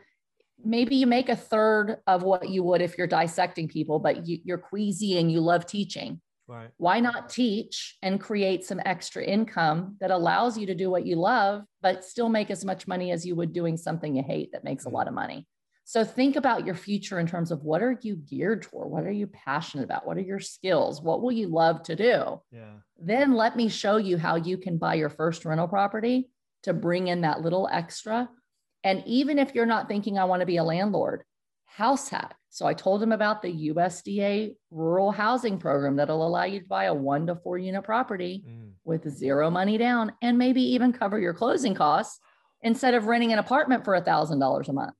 maybe 0.63 0.95
you 0.95 1.07
make 1.07 1.29
a 1.29 1.35
third 1.35 1.97
of 2.07 2.23
what 2.23 2.49
you 2.49 2.63
would 2.63 2.81
if 2.81 2.97
you're 2.97 3.07
dissecting 3.07 3.67
people 3.67 3.99
but 3.99 4.27
you, 4.27 4.39
you're 4.43 4.57
queasy 4.57 5.17
and 5.17 5.31
you 5.31 5.39
love 5.39 5.65
teaching 5.65 6.21
right. 6.47 6.69
why 6.77 6.99
not 6.99 7.29
teach 7.29 7.97
and 8.01 8.19
create 8.19 8.63
some 8.63 8.81
extra 8.85 9.23
income 9.23 9.95
that 9.99 10.11
allows 10.11 10.57
you 10.57 10.65
to 10.65 10.75
do 10.75 10.89
what 10.89 11.05
you 11.05 11.15
love 11.15 11.63
but 11.81 12.03
still 12.03 12.29
make 12.29 12.49
as 12.49 12.63
much 12.63 12.87
money 12.87 13.11
as 13.11 13.25
you 13.25 13.35
would 13.35 13.53
doing 13.53 13.77
something 13.77 14.15
you 14.15 14.23
hate 14.23 14.51
that 14.51 14.63
makes 14.63 14.85
mm-hmm. 14.85 14.95
a 14.95 14.97
lot 14.97 15.07
of 15.07 15.13
money 15.13 15.47
so 15.87 16.03
think 16.03 16.35
about 16.35 16.65
your 16.65 16.73
future 16.73 17.19
in 17.19 17.27
terms 17.27 17.51
of 17.51 17.63
what 17.63 17.83
are 17.83 17.97
you 18.01 18.15
geared 18.15 18.63
toward? 18.63 18.89
What 18.89 19.03
are 19.03 19.11
you 19.11 19.27
passionate 19.27 19.83
about? 19.83 20.07
What 20.07 20.17
are 20.17 20.21
your 20.21 20.39
skills? 20.39 20.99
What 20.99 21.21
will 21.21 21.31
you 21.31 21.47
love 21.47 21.83
to 21.83 21.95
do? 21.95 22.41
Yeah. 22.51 22.73
Then 22.99 23.35
let 23.35 23.55
me 23.55 23.69
show 23.69 23.97
you 23.97 24.17
how 24.17 24.35
you 24.35 24.57
can 24.57 24.79
buy 24.79 24.95
your 24.95 25.09
first 25.09 25.45
rental 25.45 25.67
property 25.67 26.31
to 26.63 26.73
bring 26.73 27.07
in 27.07 27.21
that 27.21 27.41
little 27.41 27.69
extra. 27.71 28.27
And 28.85 29.03
even 29.07 29.39
if 29.39 29.55
you're 29.55 29.65
not 29.65 29.89
thinking 29.89 30.17
I 30.17 30.25
want 30.25 30.41
to 30.41 30.45
be 30.45 30.57
a 30.57 30.63
landlord, 30.63 31.23
house 31.65 32.07
hack. 32.07 32.37
So 32.49 32.67
I 32.67 32.73
told 32.73 33.03
him 33.03 33.11
about 33.11 33.41
the 33.41 33.71
USDA 33.73 34.55
rural 34.69 35.11
housing 35.11 35.57
program 35.57 35.97
that'll 35.97 36.25
allow 36.25 36.43
you 36.43 36.61
to 36.61 36.67
buy 36.67 36.85
a 36.85 36.93
one 36.93 37.25
to 37.27 37.35
four 37.35 37.57
unit 37.57 37.83
property 37.83 38.45
mm. 38.47 38.71
with 38.85 39.09
zero 39.09 39.49
money 39.49 39.77
down 39.77 40.13
and 40.21 40.37
maybe 40.37 40.61
even 40.61 40.93
cover 40.93 41.19
your 41.19 41.33
closing 41.33 41.73
costs 41.73 42.19
instead 42.61 42.93
of 42.93 43.07
renting 43.07 43.33
an 43.33 43.39
apartment 43.39 43.83
for 43.83 43.95
a 43.95 44.01
thousand 44.01 44.39
dollars 44.39 44.69
a 44.69 44.73
month. 44.73 44.93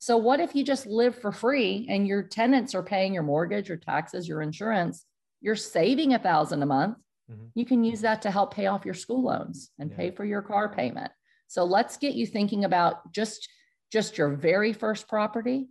So, 0.00 0.16
what 0.16 0.40
if 0.40 0.54
you 0.54 0.64
just 0.64 0.86
live 0.86 1.16
for 1.16 1.32
free 1.32 1.86
and 1.88 2.06
your 2.06 2.24
tenants 2.24 2.74
are 2.74 2.82
paying 2.82 3.14
your 3.14 3.22
mortgage, 3.22 3.68
your 3.68 3.78
taxes, 3.78 4.28
your 4.28 4.42
insurance? 4.42 5.06
You're 5.40 5.56
saving 5.56 6.12
a 6.12 6.18
thousand 6.18 6.62
a 6.62 6.66
month. 6.66 6.98
Mm-hmm. 7.30 7.46
You 7.54 7.64
can 7.64 7.84
use 7.84 8.00
that 8.00 8.22
to 8.22 8.30
help 8.30 8.52
pay 8.52 8.66
off 8.66 8.84
your 8.84 8.94
school 8.94 9.22
loans 9.22 9.70
and 9.78 9.90
yeah. 9.90 9.96
pay 9.96 10.10
for 10.10 10.24
your 10.24 10.42
car 10.42 10.68
payment. 10.68 11.12
So 11.48 11.64
let's 11.64 11.96
get 11.96 12.14
you 12.14 12.26
thinking 12.26 12.64
about 12.64 13.12
just 13.12 13.48
just 13.90 14.18
your 14.18 14.28
very 14.28 14.72
first 14.72 15.08
property. 15.08 15.68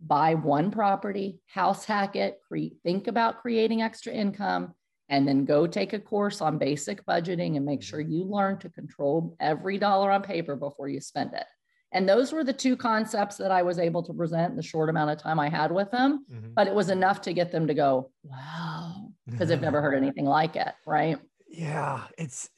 Buy 0.00 0.34
one 0.34 0.70
property, 0.70 1.40
house 1.46 1.84
hack 1.84 2.16
it, 2.16 2.40
cre- 2.48 2.74
think 2.82 3.08
about 3.08 3.40
creating 3.42 3.82
extra 3.82 4.12
income, 4.12 4.74
and 5.08 5.26
then 5.26 5.44
go 5.44 5.66
take 5.66 5.92
a 5.92 5.98
course 5.98 6.40
on 6.40 6.56
basic 6.56 7.04
budgeting 7.04 7.56
and 7.56 7.66
make 7.66 7.80
mm-hmm. 7.80 7.88
sure 7.88 8.00
you 8.00 8.24
learn 8.24 8.58
to 8.58 8.70
control 8.70 9.36
every 9.40 9.76
dollar 9.76 10.10
on 10.10 10.22
paper 10.22 10.56
before 10.56 10.88
you 10.88 11.00
spend 11.00 11.34
it. 11.34 11.46
And 11.92 12.08
those 12.08 12.32
were 12.32 12.44
the 12.44 12.52
two 12.52 12.76
concepts 12.76 13.36
that 13.36 13.50
I 13.50 13.62
was 13.62 13.78
able 13.78 14.02
to 14.04 14.12
present 14.12 14.50
in 14.50 14.56
the 14.56 14.62
short 14.62 14.90
amount 14.90 15.10
of 15.10 15.18
time 15.18 15.40
I 15.40 15.48
had 15.48 15.72
with 15.72 15.90
them. 15.90 16.24
Mm-hmm. 16.30 16.52
But 16.54 16.66
it 16.66 16.74
was 16.74 16.90
enough 16.90 17.22
to 17.22 17.32
get 17.32 17.50
them 17.50 17.66
to 17.66 17.74
go, 17.74 18.10
wow, 18.22 19.10
because 19.26 19.48
they've 19.48 19.60
never 19.60 19.80
heard 19.80 19.94
anything 19.94 20.26
like 20.26 20.56
it. 20.56 20.72
Right. 20.86 21.18
Yeah. 21.48 22.02
It's, 22.18 22.48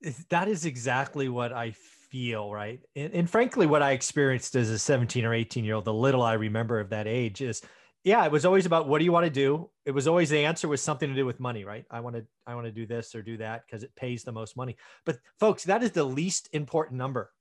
it's 0.00 0.24
that 0.30 0.48
is 0.48 0.64
exactly 0.64 1.28
what 1.28 1.52
I 1.52 1.72
feel. 2.10 2.52
Right. 2.52 2.80
And, 2.96 3.12
and 3.12 3.30
frankly, 3.30 3.66
what 3.66 3.82
I 3.82 3.92
experienced 3.92 4.54
as 4.56 4.70
a 4.70 4.78
17 4.78 5.24
or 5.24 5.34
18 5.34 5.64
year 5.64 5.74
old, 5.76 5.84
the 5.84 5.94
little 5.94 6.22
I 6.22 6.34
remember 6.34 6.80
of 6.80 6.90
that 6.90 7.06
age 7.06 7.40
is, 7.40 7.62
yeah, 8.04 8.24
it 8.24 8.32
was 8.32 8.44
always 8.44 8.64
about 8.64 8.88
what 8.88 9.00
do 9.00 9.04
you 9.04 9.12
want 9.12 9.26
to 9.26 9.30
do? 9.30 9.70
It 9.84 9.90
was 9.90 10.06
always 10.06 10.30
the 10.30 10.44
answer 10.44 10.68
was 10.68 10.80
something 10.80 11.08
to 11.08 11.16
do 11.16 11.26
with 11.26 11.40
money, 11.40 11.64
right? 11.64 11.84
I 11.90 12.00
want 12.00 12.16
to, 12.16 12.24
I 12.46 12.54
want 12.54 12.66
to 12.66 12.72
do 12.72 12.86
this 12.86 13.14
or 13.14 13.22
do 13.22 13.36
that 13.38 13.64
because 13.66 13.82
it 13.82 13.94
pays 13.96 14.22
the 14.24 14.32
most 14.32 14.56
money. 14.56 14.76
But 15.04 15.18
folks, 15.40 15.64
that 15.64 15.82
is 15.82 15.90
the 15.90 16.04
least 16.04 16.48
important 16.52 16.96
number. 16.98 17.32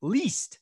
Least 0.00 0.58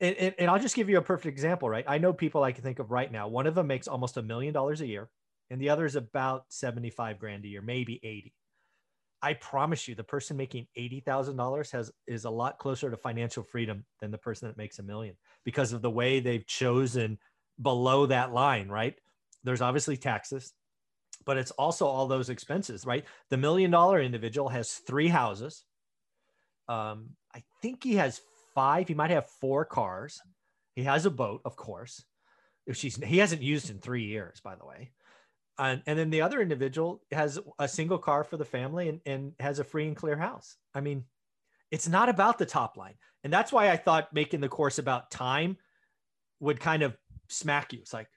And, 0.00 0.16
and, 0.16 0.34
and 0.38 0.50
I'll 0.50 0.60
just 0.60 0.76
give 0.76 0.88
you 0.88 0.98
a 0.98 1.02
perfect 1.02 1.26
example, 1.26 1.68
right? 1.68 1.84
I 1.86 1.98
know 1.98 2.12
people 2.12 2.42
I 2.42 2.52
can 2.52 2.62
think 2.62 2.78
of 2.78 2.90
right 2.90 3.10
now. 3.10 3.28
One 3.28 3.46
of 3.46 3.54
them 3.54 3.66
makes 3.66 3.88
almost 3.88 4.16
a 4.16 4.22
million 4.22 4.52
dollars 4.52 4.80
a 4.80 4.86
year, 4.86 5.08
and 5.50 5.60
the 5.60 5.70
other 5.70 5.84
is 5.84 5.96
about 5.96 6.44
75 6.48 7.18
grand 7.18 7.44
a 7.44 7.48
year, 7.48 7.62
maybe 7.62 8.00
80. 8.02 8.34
I 9.24 9.32
promise 9.32 9.88
you, 9.88 9.94
the 9.94 10.04
person 10.04 10.36
making 10.36 10.66
eighty 10.76 11.00
thousand 11.00 11.36
dollars 11.36 11.70
has 11.70 11.90
is 12.06 12.26
a 12.26 12.30
lot 12.30 12.58
closer 12.58 12.90
to 12.90 12.96
financial 12.98 13.42
freedom 13.42 13.86
than 13.98 14.10
the 14.10 14.18
person 14.18 14.48
that 14.48 14.58
makes 14.58 14.78
a 14.78 14.82
million 14.82 15.16
because 15.46 15.72
of 15.72 15.80
the 15.80 15.90
way 15.90 16.20
they've 16.20 16.46
chosen 16.46 17.18
below 17.60 18.04
that 18.04 18.34
line. 18.34 18.68
Right? 18.68 18.96
There's 19.42 19.62
obviously 19.62 19.96
taxes, 19.96 20.52
but 21.24 21.38
it's 21.38 21.52
also 21.52 21.86
all 21.86 22.06
those 22.06 22.28
expenses. 22.28 22.84
Right? 22.84 23.06
The 23.30 23.38
million 23.38 23.70
dollar 23.70 23.98
individual 23.98 24.50
has 24.50 24.74
three 24.74 25.08
houses. 25.08 25.64
Um, 26.68 27.16
I 27.34 27.42
think 27.62 27.82
he 27.82 27.94
has 27.94 28.20
five. 28.54 28.88
He 28.88 28.94
might 28.94 29.10
have 29.10 29.26
four 29.40 29.64
cars. 29.64 30.20
He 30.74 30.82
has 30.82 31.06
a 31.06 31.10
boat, 31.10 31.40
of 31.46 31.56
course. 31.56 32.04
If 32.66 32.76
she's 32.76 32.96
he 32.96 33.18
hasn't 33.18 33.40
used 33.40 33.70
in 33.70 33.78
three 33.78 34.04
years, 34.04 34.42
by 34.44 34.54
the 34.54 34.66
way 34.66 34.90
and, 35.58 35.82
and 35.86 35.98
then 35.98 36.10
the 36.10 36.22
other 36.22 36.40
individual 36.40 37.02
has 37.12 37.38
a 37.58 37.68
single 37.68 37.98
car 37.98 38.24
for 38.24 38.36
the 38.36 38.44
family 38.44 38.88
and, 38.88 39.00
and 39.06 39.32
has 39.40 39.58
a 39.58 39.64
free 39.64 39.86
and 39.86 39.96
clear 39.96 40.16
house. 40.16 40.56
I 40.74 40.80
mean 40.80 41.04
it's 41.70 41.88
not 41.88 42.08
about 42.08 42.38
the 42.38 42.46
top 42.46 42.76
line. 42.76 42.94
And 43.24 43.32
that's 43.32 43.52
why 43.52 43.70
i 43.70 43.76
thought 43.76 44.12
making 44.12 44.40
the 44.40 44.48
course 44.48 44.78
about 44.78 45.10
time 45.10 45.56
would 46.40 46.60
kind 46.60 46.82
of 46.82 46.96
smack 47.28 47.72
you. 47.72 47.80
It's 47.80 47.92
like 47.92 48.08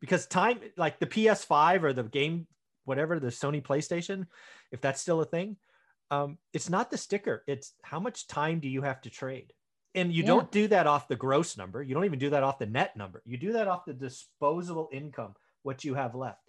because 0.00 0.26
time 0.26 0.60
like 0.76 0.98
the 0.98 1.06
ps5 1.06 1.82
or 1.82 1.92
the 1.92 2.04
game 2.04 2.46
whatever 2.84 3.20
the 3.20 3.28
sony 3.28 3.62
playstation 3.62 4.26
if 4.72 4.80
that's 4.80 5.00
still 5.00 5.20
a 5.20 5.24
thing 5.24 5.56
um, 6.12 6.36
it's 6.52 6.68
not 6.68 6.90
the 6.90 6.98
sticker. 6.98 7.42
It's 7.46 7.72
how 7.82 7.98
much 7.98 8.26
time 8.26 8.60
do 8.60 8.68
you 8.68 8.82
have 8.82 9.00
to 9.00 9.10
trade? 9.10 9.54
And 9.94 10.12
you 10.12 10.22
yeah. 10.22 10.26
don't 10.26 10.52
do 10.52 10.68
that 10.68 10.86
off 10.86 11.08
the 11.08 11.16
gross 11.16 11.56
number. 11.56 11.82
You 11.82 11.94
don't 11.94 12.04
even 12.04 12.18
do 12.18 12.30
that 12.30 12.42
off 12.42 12.58
the 12.58 12.66
net 12.66 12.94
number. 12.98 13.22
You 13.24 13.38
do 13.38 13.52
that 13.52 13.66
off 13.66 13.86
the 13.86 13.94
disposable 13.94 14.90
income 14.92 15.34
what 15.62 15.84
you 15.84 15.94
have 15.94 16.14
left 16.14 16.41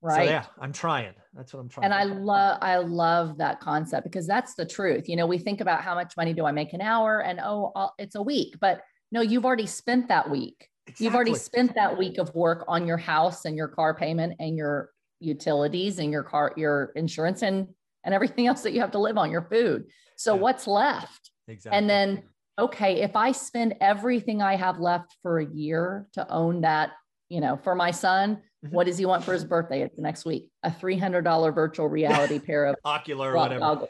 right. 0.00 0.26
so, 0.26 0.30
yeah 0.30 0.44
i'm 0.60 0.72
trying. 0.72 1.14
That's 1.34 1.52
what 1.52 1.60
i'm 1.60 1.68
trying 1.68 1.84
and 1.84 1.94
i 1.94 2.04
love 2.04 2.58
i 2.62 2.76
love 2.76 3.38
that 3.38 3.60
concept 3.60 4.04
because 4.04 4.26
that's 4.26 4.54
the 4.54 4.66
truth. 4.66 5.08
You 5.08 5.16
know 5.16 5.26
we 5.26 5.38
think 5.38 5.60
about 5.60 5.82
how 5.82 5.94
much 5.94 6.16
money 6.16 6.32
do 6.32 6.44
i 6.46 6.52
make 6.52 6.72
an 6.72 6.80
hour 6.80 7.22
and 7.22 7.40
oh 7.42 7.72
I'll, 7.76 7.94
it's 7.98 8.14
a 8.14 8.22
week. 8.22 8.56
But 8.60 8.82
no 9.12 9.20
you've 9.20 9.44
already 9.44 9.66
spent 9.66 10.08
that 10.08 10.28
week. 10.28 10.68
Exactly. 10.86 11.04
you've 11.04 11.14
already 11.14 11.34
spent 11.34 11.74
that 11.74 11.98
week 11.98 12.18
of 12.18 12.34
work 12.34 12.64
on 12.66 12.86
your 12.86 12.96
house 12.96 13.44
and 13.44 13.56
your 13.56 13.68
car 13.68 13.94
payment 13.94 14.34
and 14.40 14.56
your 14.56 14.90
utilities 15.20 15.98
and 15.98 16.10
your 16.10 16.22
car 16.22 16.52
your 16.56 16.92
insurance 16.96 17.42
and 17.42 17.68
and 18.04 18.14
everything 18.14 18.46
else 18.48 18.62
that 18.62 18.72
you 18.72 18.80
have 18.80 18.92
to 18.92 18.98
live 18.98 19.18
on 19.18 19.30
your 19.30 19.42
food. 19.42 19.84
So 20.16 20.34
yeah. 20.34 20.40
what's 20.40 20.66
left? 20.66 21.30
Exactly. 21.46 21.78
and 21.78 21.88
then 21.88 22.22
okay 22.58 23.00
if 23.00 23.16
i 23.16 23.32
spend 23.32 23.74
everything 23.80 24.42
i 24.42 24.54
have 24.54 24.78
left 24.80 25.16
for 25.22 25.38
a 25.38 25.46
year 25.46 26.06
to 26.12 26.30
own 26.30 26.60
that 26.60 26.90
you 27.28 27.40
know 27.40 27.56
for 27.56 27.74
my 27.74 27.90
son. 27.90 28.42
What 28.70 28.86
does 28.86 28.98
he 28.98 29.06
want 29.06 29.24
for 29.24 29.32
his 29.32 29.44
birthday? 29.44 29.82
It's 29.82 29.96
the 29.96 30.02
next 30.02 30.24
week. 30.24 30.48
A 30.62 30.70
$300 30.70 31.54
virtual 31.54 31.88
reality 31.88 32.38
pair 32.46 32.66
of 32.66 32.76
ocular 32.84 33.32
or 33.32 33.36
whatever. 33.36 33.86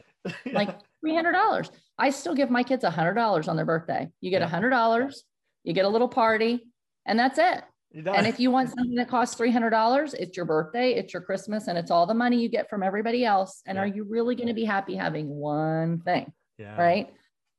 like 0.51 0.69
$300. 1.05 1.69
I 1.97 2.09
still 2.11 2.35
give 2.35 2.49
my 2.49 2.63
kids 2.63 2.83
$100 2.83 3.47
on 3.47 3.55
their 3.55 3.65
birthday. 3.65 4.09
You 4.21 4.29
get 4.29 4.47
$100, 4.47 5.15
you 5.63 5.73
get 5.73 5.85
a 5.85 5.89
little 5.89 6.07
party, 6.07 6.67
and 7.05 7.17
that's 7.17 7.39
it. 7.39 7.63
And 7.91 8.27
if 8.27 8.39
you 8.39 8.51
want 8.51 8.69
something 8.69 8.95
that 8.95 9.09
costs 9.09 9.39
$300, 9.39 10.13
it's 10.13 10.37
your 10.37 10.45
birthday, 10.45 10.93
it's 10.93 11.11
your 11.11 11.23
Christmas, 11.23 11.67
and 11.67 11.75
it's 11.77 11.89
all 11.89 12.05
the 12.05 12.13
money 12.13 12.39
you 12.39 12.47
get 12.47 12.69
from 12.69 12.83
everybody 12.83 13.25
else. 13.25 13.63
And 13.65 13.77
yeah. 13.77 13.81
are 13.81 13.87
you 13.87 14.03
really 14.03 14.35
going 14.35 14.47
to 14.47 14.53
be 14.53 14.65
happy 14.65 14.95
having 14.95 15.27
one 15.27 16.01
thing? 16.01 16.31
Yeah. 16.59 16.79
Right. 16.79 17.11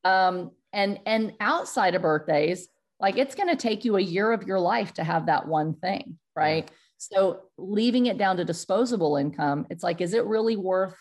Um, 0.04 0.52
and 0.72 1.00
and 1.04 1.32
outside 1.40 1.96
of 1.96 2.02
birthdays, 2.02 2.68
like 3.00 3.18
it's 3.18 3.34
going 3.34 3.48
to 3.48 3.56
take 3.56 3.84
you 3.84 3.96
a 3.96 4.00
year 4.00 4.30
of 4.30 4.44
your 4.44 4.60
life 4.60 4.94
to 4.94 5.04
have 5.04 5.26
that 5.26 5.48
one 5.48 5.74
thing, 5.74 6.18
right? 6.36 6.68
Yeah. 6.70 6.76
So 7.00 7.44
leaving 7.56 8.06
it 8.06 8.18
down 8.18 8.36
to 8.36 8.44
disposable 8.44 9.16
income, 9.16 9.66
it's 9.70 9.82
like, 9.82 10.02
is 10.02 10.12
it 10.12 10.26
really 10.26 10.56
worth 10.56 10.94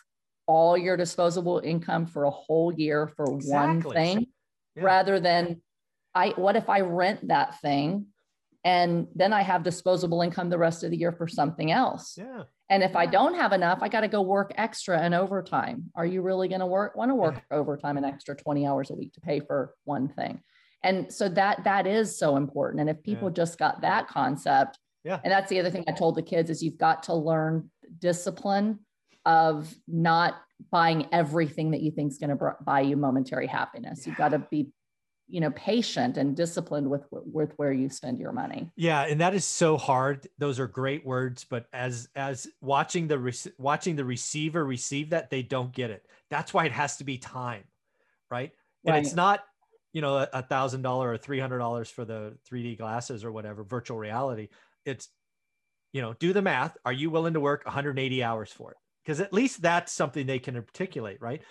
all 0.48 0.78
your 0.78 0.96
disposable 0.96 1.60
income 1.60 2.06
for 2.06 2.24
a 2.24 2.32
whole 2.32 2.74
year 2.74 3.12
for 3.18 3.26
exactly. 3.36 3.84
one 3.86 3.94
thing 3.94 4.28
yeah. 4.78 4.84
rather 4.84 5.20
than 5.20 5.62
I 6.16 6.30
what 6.38 6.56
if 6.56 6.70
I 6.70 6.80
rent 6.80 7.28
that 7.28 7.60
thing 7.60 8.08
and 8.64 9.08
then 9.14 9.34
I 9.34 9.42
have 9.42 9.62
disposable 9.62 10.22
income 10.22 10.50
the 10.50 10.58
rest 10.58 10.86
of 10.86 10.92
the 10.92 10.98
year 10.98 11.12
for 11.12 11.28
something 11.28 11.70
else? 11.70 12.16
Yeah. 12.18 12.44
And 12.70 12.82
if 12.82 12.96
I 12.96 13.06
don't 13.06 13.36
have 13.36 13.52
enough, 13.52 13.80
I 13.82 13.90
got 13.90 14.02
to 14.02 14.08
go 14.08 14.22
work 14.22 14.54
extra 14.56 14.98
and 15.00 15.14
overtime. 15.14 15.92
Are 15.96 16.06
you 16.06 16.22
really 16.22 16.48
going 16.48 16.62
to 16.62 16.66
work 16.66 16.96
want 16.96 17.12
to 17.12 17.16
work 17.16 17.44
overtime 17.52 17.98
an 17.98 18.06
extra 18.06 18.36
20 18.36 18.66
hours 18.66 18.90
a 18.90 18.96
week 18.96 19.12
to 19.14 19.22
pay 19.22 19.42
for 19.42 19.74
one 19.84 20.08
thing? 20.08 20.42
And 20.82 21.12
so 21.12 21.28
that 21.28 21.66
that 21.66 21.88
is 21.88 22.18
so 22.18 22.38
important. 22.38 22.80
And 22.80 22.90
if 22.90 23.04
people 23.04 23.28
yeah. 23.28 23.34
just 23.34 23.60
got 23.60 23.82
that 23.82 24.08
concept, 24.08 24.80
yeah. 25.04 25.20
And 25.24 25.32
that's 25.32 25.50
the 25.50 25.60
other 25.60 25.70
thing 25.70 25.84
I 25.88 25.92
told 25.92 26.16
the 26.16 26.22
kids 26.22 26.50
is 26.50 26.62
you've 26.62 26.78
got 26.78 27.04
to 27.04 27.14
learn 27.14 27.70
discipline 28.00 28.80
of 29.26 29.74
not 29.88 30.36
buying 30.72 31.08
everything 31.12 31.72
that 31.72 31.82
you 31.82 31.92
think 31.92 32.12
is 32.12 32.18
going 32.18 32.38
to 32.38 32.56
buy 32.62 32.82
you 32.82 32.98
momentary 32.98 33.48
happiness. 33.48 34.02
Yeah. 34.02 34.10
You've 34.10 34.18
got 34.18 34.30
to 34.30 34.40
be 34.40 34.72
you 35.30 35.40
know 35.40 35.52
patient 35.52 36.18
and 36.18 36.36
disciplined 36.36 36.90
with 36.90 37.04
with 37.12 37.54
where 37.58 37.72
you 37.72 37.88
spend 37.88 38.18
your 38.18 38.32
money 38.32 38.70
yeah 38.76 39.04
and 39.04 39.22
that 39.22 39.36
is 39.36 39.46
so 39.46 39.78
hard 39.78 40.28
those 40.40 40.60
are 40.60 40.68
great 40.68 41.06
words 41.06 41.46
but 41.48 41.68
as 41.72 42.10
as 42.16 42.48
watching 42.62 43.08
the 43.08 43.20
re- 43.20 43.54
watching 43.60 43.96
the 43.96 44.04
receiver 44.04 44.66
receive 44.66 45.12
that 45.12 45.30
they 45.30 45.44
don't 45.44 45.72
get 45.72 45.92
it 45.92 46.04
that's 46.32 46.52
why 46.52 46.66
it 46.66 46.72
has 46.72 46.98
to 46.98 47.04
be 47.04 47.18
time 47.18 47.64
right 48.32 48.52
and 48.86 48.96
right. 48.96 49.06
it's 49.06 49.14
not 49.14 49.42
you 49.94 50.02
know 50.02 50.28
a 50.34 50.42
thousand 50.42 50.82
dollar 50.82 51.12
or 51.12 51.18
three 51.18 51.40
hundred 51.40 51.60
dollars 51.60 51.90
for 51.90 52.06
the 52.06 52.36
3d 52.50 52.78
glasses 52.78 53.24
or 53.24 53.32
whatever 53.32 53.64
virtual 53.64 53.98
reality 53.98 54.50
it's 54.86 55.10
you 55.94 56.02
know 56.02 56.14
do 56.14 56.34
the 56.34 56.42
math. 56.42 56.78
Are 56.86 56.94
you 56.94 57.10
willing 57.10 57.34
to 57.34 57.40
work 57.40 57.66
180 57.66 58.24
hours 58.24 58.52
for 58.52 58.72
it? 58.72 58.78
Because 59.04 59.20
at 59.20 59.34
least 59.34 59.62
that's 59.62 59.92
something 59.92 60.26
they 60.26 60.40
can 60.40 60.56
articulate 60.56 61.22
right? 61.22 61.42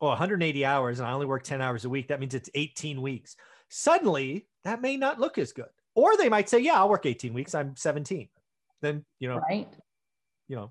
Oh 0.00 0.08
180 0.08 0.64
hours 0.64 1.00
and 1.00 1.08
i 1.08 1.12
only 1.12 1.26
work 1.26 1.42
10 1.42 1.60
hours 1.60 1.84
a 1.84 1.88
week. 1.88 2.08
That 2.08 2.20
means 2.20 2.34
it's 2.34 2.50
18 2.54 3.02
weeks. 3.02 3.36
Suddenly 3.68 4.46
that 4.64 4.80
may 4.80 4.96
not 4.96 5.20
look 5.20 5.38
as 5.38 5.52
good. 5.52 5.68
Or 5.94 6.16
they 6.16 6.28
might 6.28 6.48
say 6.48 6.60
yeah 6.60 6.74
i'll 6.74 6.88
work 6.88 7.06
18 7.06 7.34
weeks. 7.34 7.54
I'm 7.54 7.76
17 7.76 8.28
then 8.80 9.04
you 9.18 9.28
know 9.28 9.38
right. 9.38 9.68
you 10.46 10.54
know 10.54 10.70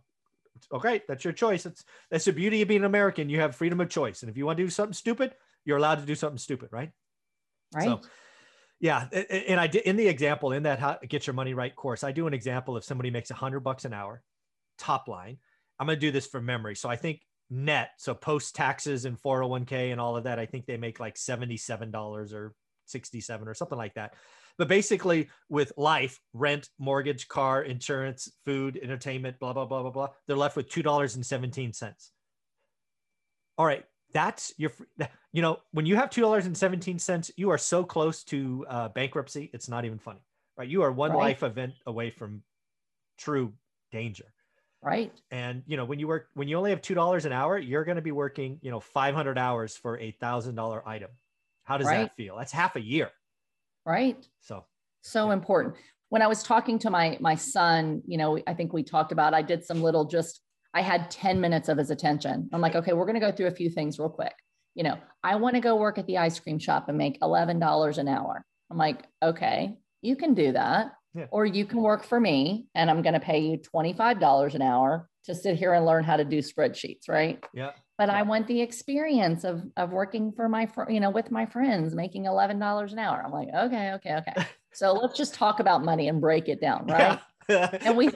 okay 0.74 1.02
that's 1.08 1.24
your 1.24 1.34
choice. 1.34 1.66
It's 1.66 1.84
that's 2.10 2.26
the 2.26 2.34
beauty 2.34 2.62
of 2.62 2.68
being 2.68 2.86
american. 2.86 3.30
You 3.30 3.42
have 3.42 3.56
freedom 3.56 3.82
of 3.82 3.90
choice. 3.90 4.22
And 4.22 4.30
if 4.30 4.38
you 4.38 4.46
want 4.46 4.58
to 4.58 4.64
do 4.64 4.70
something 4.70 4.94
stupid 4.94 5.36
you're 5.66 5.78
allowed 5.78 6.00
to 6.00 6.06
do 6.06 6.16
something 6.16 6.38
stupid 6.38 6.70
right? 6.72 6.92
Right. 7.76 7.84
so 7.84 8.02
yeah, 8.80 9.08
and 9.12 9.60
I 9.60 9.68
did 9.68 9.84
in 9.84 9.96
the 9.96 10.08
example 10.08 10.52
in 10.52 10.64
that 10.64 10.80
how, 10.80 10.98
get 11.08 11.26
your 11.26 11.34
money 11.34 11.54
right 11.54 11.76
course. 11.76 12.04
I 12.04 12.12
do 12.12 12.28
an 12.28 12.34
example 12.34 12.78
if 12.78 12.84
somebody 12.84 13.10
makes 13.10 13.32
a 13.32 13.34
hundred 13.34 13.62
bucks 13.62 13.86
an 13.86 13.94
hour, 13.94 14.22
top 14.78 15.08
line. 15.08 15.38
I'm 15.80 15.88
going 15.88 15.98
to 15.98 16.02
do 16.02 16.12
this 16.12 16.28
from 16.28 16.46
memory. 16.46 16.76
So 16.76 16.90
I 16.90 16.96
think 16.96 17.22
net, 17.50 17.92
so 17.98 18.14
post 18.14 18.56
taxes 18.56 19.06
and 19.06 19.20
401k 19.20 19.92
and 19.92 20.02
all 20.02 20.16
of 20.18 20.26
that, 20.26 20.40
I 20.40 20.46
think 20.46 20.66
they 20.66 20.78
make 20.78 21.00
like 21.00 21.16
$77 21.16 22.34
or 22.34 22.54
67 22.86 23.48
or 23.48 23.54
something 23.54 23.78
like 23.78 23.94
that. 23.96 24.14
But 24.58 24.68
basically, 24.68 25.30
with 25.50 25.72
life, 25.78 26.20
rent, 26.34 26.70
mortgage, 26.80 27.28
car, 27.28 27.62
insurance, 27.62 28.32
food, 28.46 28.80
entertainment, 28.82 29.40
blah 29.40 29.54
blah 29.54 29.66
blah 29.66 29.84
blah 29.84 29.92
blah, 29.92 30.10
they're 30.26 30.36
left 30.36 30.56
with 30.56 30.68
two 30.68 30.82
dollars 30.82 31.16
and 31.16 31.24
seventeen 31.24 31.74
cents. 31.74 32.12
All 33.58 33.66
right, 33.66 33.86
that's 34.14 34.54
your 34.58 34.72
you 35.34 35.42
know 35.42 35.58
when 35.72 35.86
you 35.86 35.96
have 35.96 36.10
two 36.10 36.22
dollars 36.22 36.46
and 36.46 36.58
seventeen 36.58 37.00
cents, 37.00 37.32
you 37.36 37.50
are 37.50 37.58
so 37.58 37.84
close 37.84 38.24
to 38.26 38.66
uh, 38.70 38.90
bankruptcy. 38.90 39.50
It's 39.54 39.70
not 39.70 39.86
even 39.86 40.00
funny, 40.00 40.22
right? 40.58 40.68
You 40.68 40.82
are 40.84 40.92
one 40.92 41.12
right. 41.12 41.20
life 41.20 41.44
event 41.44 41.74
away 41.86 42.10
from 42.10 42.44
true 43.18 43.54
danger, 43.92 44.26
right? 44.82 45.12
And 45.32 45.64
you 45.68 45.78
know 45.78 45.86
when 45.86 46.00
you 46.00 46.08
work 46.08 46.28
when 46.34 46.48
you 46.48 46.58
only 46.58 46.70
have 46.70 46.82
two 46.82 46.96
dollars 46.96 47.26
an 47.26 47.34
hour, 47.34 47.58
you're 47.58 47.84
going 47.84 47.98
to 47.98 48.02
be 48.02 48.12
working 48.12 48.60
you 48.62 48.72
know 48.72 48.80
five 48.80 49.14
hundred 49.14 49.38
hours 49.38 49.76
for 49.76 50.00
a 50.00 50.12
thousand 50.12 50.56
dollar 50.56 50.88
item. 50.88 51.10
How 51.64 51.78
does 51.78 51.88
right. 51.88 51.98
that 51.98 52.16
feel? 52.16 52.38
That's 52.38 52.52
half 52.52 52.76
a 52.76 52.82
year, 52.82 53.12
right? 53.86 54.26
So 54.40 54.66
so 55.02 55.28
yeah. 55.28 55.34
important. 55.34 55.76
When 56.10 56.22
I 56.22 56.28
was 56.28 56.44
talking 56.44 56.80
to 56.80 56.90
my 56.90 57.18
my 57.20 57.36
son, 57.36 58.02
you 58.08 58.18
know, 58.18 58.40
I 58.48 58.54
think 58.54 58.72
we 58.72 58.84
talked 58.84 59.12
about 59.12 59.34
I 59.34 59.42
did 59.42 59.66
some 59.66 59.84
little 59.84 60.06
just 60.06 60.42
I 60.78 60.82
had 60.82 61.10
10 61.10 61.42
minutes 61.42 61.70
of 61.70 61.80
his 61.80 61.90
attention. 61.90 62.48
I'm 62.54 62.62
like, 62.62 62.76
okay, 62.76 62.94
we're 62.94 63.08
going 63.08 63.20
to 63.20 63.20
go 63.20 63.32
through 63.32 63.48
a 63.48 63.52
few 63.52 63.68
things 63.68 63.98
real 63.98 64.10
quick. 64.10 64.36
You 64.76 64.84
know, 64.84 65.00
I 65.24 65.36
want 65.38 65.56
to 65.56 65.60
go 65.60 65.76
work 65.76 65.98
at 65.98 66.06
the 66.06 66.20
ice 66.20 66.40
cream 66.40 66.60
shop 66.60 66.88
and 66.88 66.96
make 66.96 67.20
$11 67.20 67.98
an 67.98 68.08
hour. 68.08 68.46
I'm 68.70 68.78
like, 68.78 69.00
okay, 69.24 69.76
you 70.04 70.16
can 70.16 70.36
do 70.36 70.52
that. 70.52 70.94
Yeah. 71.16 71.26
Or 71.32 71.48
you 71.48 71.66
can 71.66 71.82
work 71.82 72.04
for 72.04 72.20
me 72.20 72.68
and 72.76 72.92
I'm 72.92 73.02
going 73.02 73.16
to 73.16 73.20
pay 73.20 73.40
you 73.40 73.58
$25 73.58 74.54
an 74.54 74.62
hour 74.62 75.10
to 75.26 75.34
sit 75.34 75.58
here 75.58 75.74
and 75.74 75.84
learn 75.84 76.04
how 76.04 76.16
to 76.16 76.24
do 76.24 76.44
spreadsheets. 76.44 77.10
Right. 77.10 77.44
Yeah. 77.56 77.72
But 77.98 78.12
I 78.12 78.22
want 78.22 78.46
the 78.46 78.62
experience 78.62 79.46
of, 79.46 79.64
of 79.78 79.90
working 79.90 80.32
for 80.32 80.48
my, 80.48 80.68
fr- 80.68 80.92
you 80.92 81.00
know, 81.00 81.10
with 81.10 81.32
my 81.32 81.48
friends 81.48 81.96
making 81.96 82.26
$11 82.26 82.92
an 82.92 83.00
hour. 83.00 83.24
I'm 83.26 83.32
like, 83.32 83.48
okay, 83.52 83.94
okay, 83.94 84.18
okay. 84.18 84.46
So 84.74 84.94
let's 84.94 85.18
just 85.18 85.34
talk 85.34 85.60
about 85.60 85.84
money 85.84 86.08
and 86.08 86.22
break 86.22 86.48
it 86.48 86.62
down. 86.62 86.86
Right. 86.86 87.18
And 87.50 87.98
we 87.98 88.10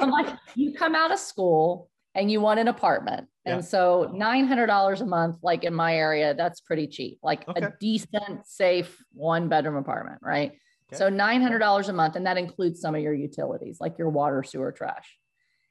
I'm 0.00 0.10
like, 0.10 0.36
you 0.54 0.74
come 0.74 0.94
out 0.94 1.12
of 1.12 1.18
school 1.18 1.90
and 2.14 2.30
you 2.30 2.40
want 2.40 2.60
an 2.60 2.68
apartment. 2.68 3.28
Yeah. 3.46 3.54
And 3.56 3.64
so 3.64 4.10
$900 4.14 5.00
a 5.00 5.04
month, 5.06 5.38
like 5.42 5.64
in 5.64 5.74
my 5.74 5.96
area, 5.96 6.34
that's 6.34 6.60
pretty 6.60 6.86
cheap, 6.86 7.18
like 7.22 7.48
Okay. 7.48 7.66
a 7.66 7.72
decent, 7.80 8.46
safe 8.46 9.02
one 9.12 9.48
bedroom 9.48 9.76
apartment, 9.76 10.18
right? 10.22 10.52
Okay. 10.88 10.96
So 10.96 11.10
$900 11.10 11.88
a 11.88 11.92
month, 11.92 12.16
and 12.16 12.26
that 12.26 12.36
includes 12.36 12.80
some 12.80 12.94
of 12.94 13.00
your 13.00 13.14
utilities, 13.14 13.80
like 13.80 13.98
your 13.98 14.10
water, 14.10 14.42
sewer, 14.42 14.72
trash. 14.72 15.16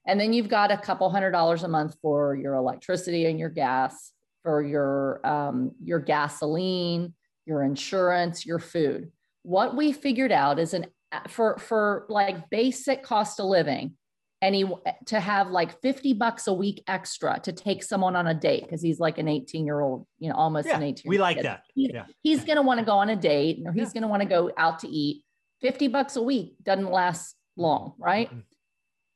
And 0.08 0.20
then 0.20 0.34
you've 0.34 0.50
got 0.50 0.72
a 0.72 0.78
couple 0.78 1.10
hundred 1.12 1.32
dollars 1.32 1.64
a 1.64 1.68
month 1.68 1.96
for 2.02 2.36
your 2.36 2.56
electricity 2.56 3.28
and 3.28 3.40
your 3.40 3.50
gas, 3.50 4.12
for 4.44 4.64
your 4.64 5.26
um, 5.26 5.74
your 5.84 6.00
gasoline, 6.00 7.14
your 7.46 7.62
insurance, 7.62 8.44
your 8.44 8.58
food. 8.58 9.12
What 9.44 9.76
we 9.76 9.92
figured 9.92 10.32
out 10.32 10.58
is 10.58 10.74
an 10.74 10.88
for 11.30 11.58
for 11.58 12.06
like 12.10 12.50
basic 12.50 13.04
cost 13.04 13.40
of 13.40 13.46
living, 13.48 13.98
and 14.42 14.56
he 14.56 14.66
to 15.08 15.20
have 15.20 15.50
like 15.52 15.82
50 15.82 16.14
bucks 16.14 16.48
a 16.48 16.54
week 16.54 16.84
extra 16.88 17.40
to 17.44 17.52
take 17.52 17.84
someone 17.84 18.16
on 18.16 18.28
a 18.28 18.34
date 18.34 18.64
because 18.64 18.82
he's 18.82 19.00
like 19.00 19.18
an 19.18 19.28
18 19.28 19.66
year 19.66 19.82
old, 19.82 20.08
you 20.20 20.30
know, 20.30 20.36
almost 20.36 20.68
Yeah, 20.68 20.78
an 20.78 20.84
18. 20.84 21.10
we 21.10 21.18
like 21.18 21.38
kid. 21.38 21.46
that. 21.46 21.64
He- 21.76 21.92
Yeah. 21.94 22.06
He's 22.24 22.44
going 22.44 22.56
to 22.56 22.62
want 22.62 22.80
to 22.80 22.86
go 22.86 22.94
on 22.98 23.10
a 23.10 23.16
date 23.16 23.62
or 23.66 23.72
he's 23.72 23.90
Yeah. 23.90 23.94
going 23.94 24.02
to 24.04 24.08
want 24.08 24.24
to 24.24 24.28
go 24.30 24.52
out 24.58 24.80
to 24.80 24.88
eat. 24.88 25.24
50 25.62 25.90
bucks 25.90 26.16
a 26.16 26.22
week 26.24 26.56
doesn't 26.64 26.90
last 26.90 27.36
long, 27.56 27.94
right? 28.00 28.32
Mhm. 28.34 28.44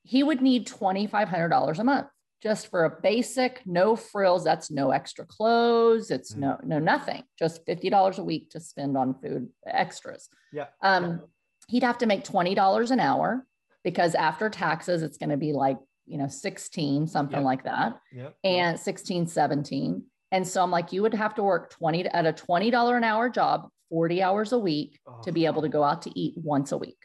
He 0.03 0.21
would 0.21 0.41
need 0.41 0.67
$2,500 0.67 1.79
a 1.79 1.83
month 1.83 2.07
just 2.43 2.67
for 2.67 2.85
a 2.85 3.01
basic, 3.01 3.63
no 3.65 3.95
frills. 3.95 4.43
That's 4.43 4.69
no 4.69 4.91
extra 4.91 5.25
clothes. 5.25 6.11
It's 6.11 6.35
Mhm. 6.35 6.39
no, 6.39 6.59
no, 6.63 6.77
nothing. 6.77 7.23
Just 7.39 7.65
$50 7.65 8.19
a 8.19 8.23
week 8.23 8.51
to 8.51 8.59
spend 8.59 8.95
on 8.95 9.15
food 9.19 9.49
extras. 9.65 10.29
Yeah. 10.53 10.67
Um, 10.83 11.21
he'd 11.67 11.83
have 11.83 11.97
to 11.99 12.05
make 12.05 12.23
$20 12.23 12.91
an 12.91 12.99
hour 12.99 13.45
because 13.83 14.15
after 14.15 14.49
taxes, 14.49 15.03
it's 15.03 15.17
going 15.17 15.29
to 15.29 15.37
be 15.37 15.53
like, 15.53 15.77
you 16.05 16.17
know, 16.17 16.27
16, 16.27 17.07
something 17.07 17.37
Yep. 17.37 17.45
like 17.45 17.63
that 17.63 17.99
Yep. 18.11 18.35
and 18.43 18.79
16, 18.79 19.27
17. 19.27 20.03
And 20.31 20.47
so 20.47 20.61
I'm 20.61 20.71
like, 20.71 20.91
you 20.93 21.01
would 21.01 21.13
have 21.13 21.35
to 21.35 21.43
work 21.43 21.69
20 21.71 22.05
at 22.07 22.25
a 22.25 22.33
$20 22.33 22.97
an 22.97 23.03
hour 23.03 23.29
job, 23.29 23.69
40 23.89 24.21
hours 24.21 24.51
a 24.51 24.59
week 24.59 24.99
to 25.23 25.31
be 25.31 25.45
able 25.45 25.61
to 25.61 25.69
go 25.69 25.83
out 25.83 26.01
to 26.03 26.19
eat 26.19 26.33
once 26.37 26.71
a 26.71 26.77
week. 26.77 26.97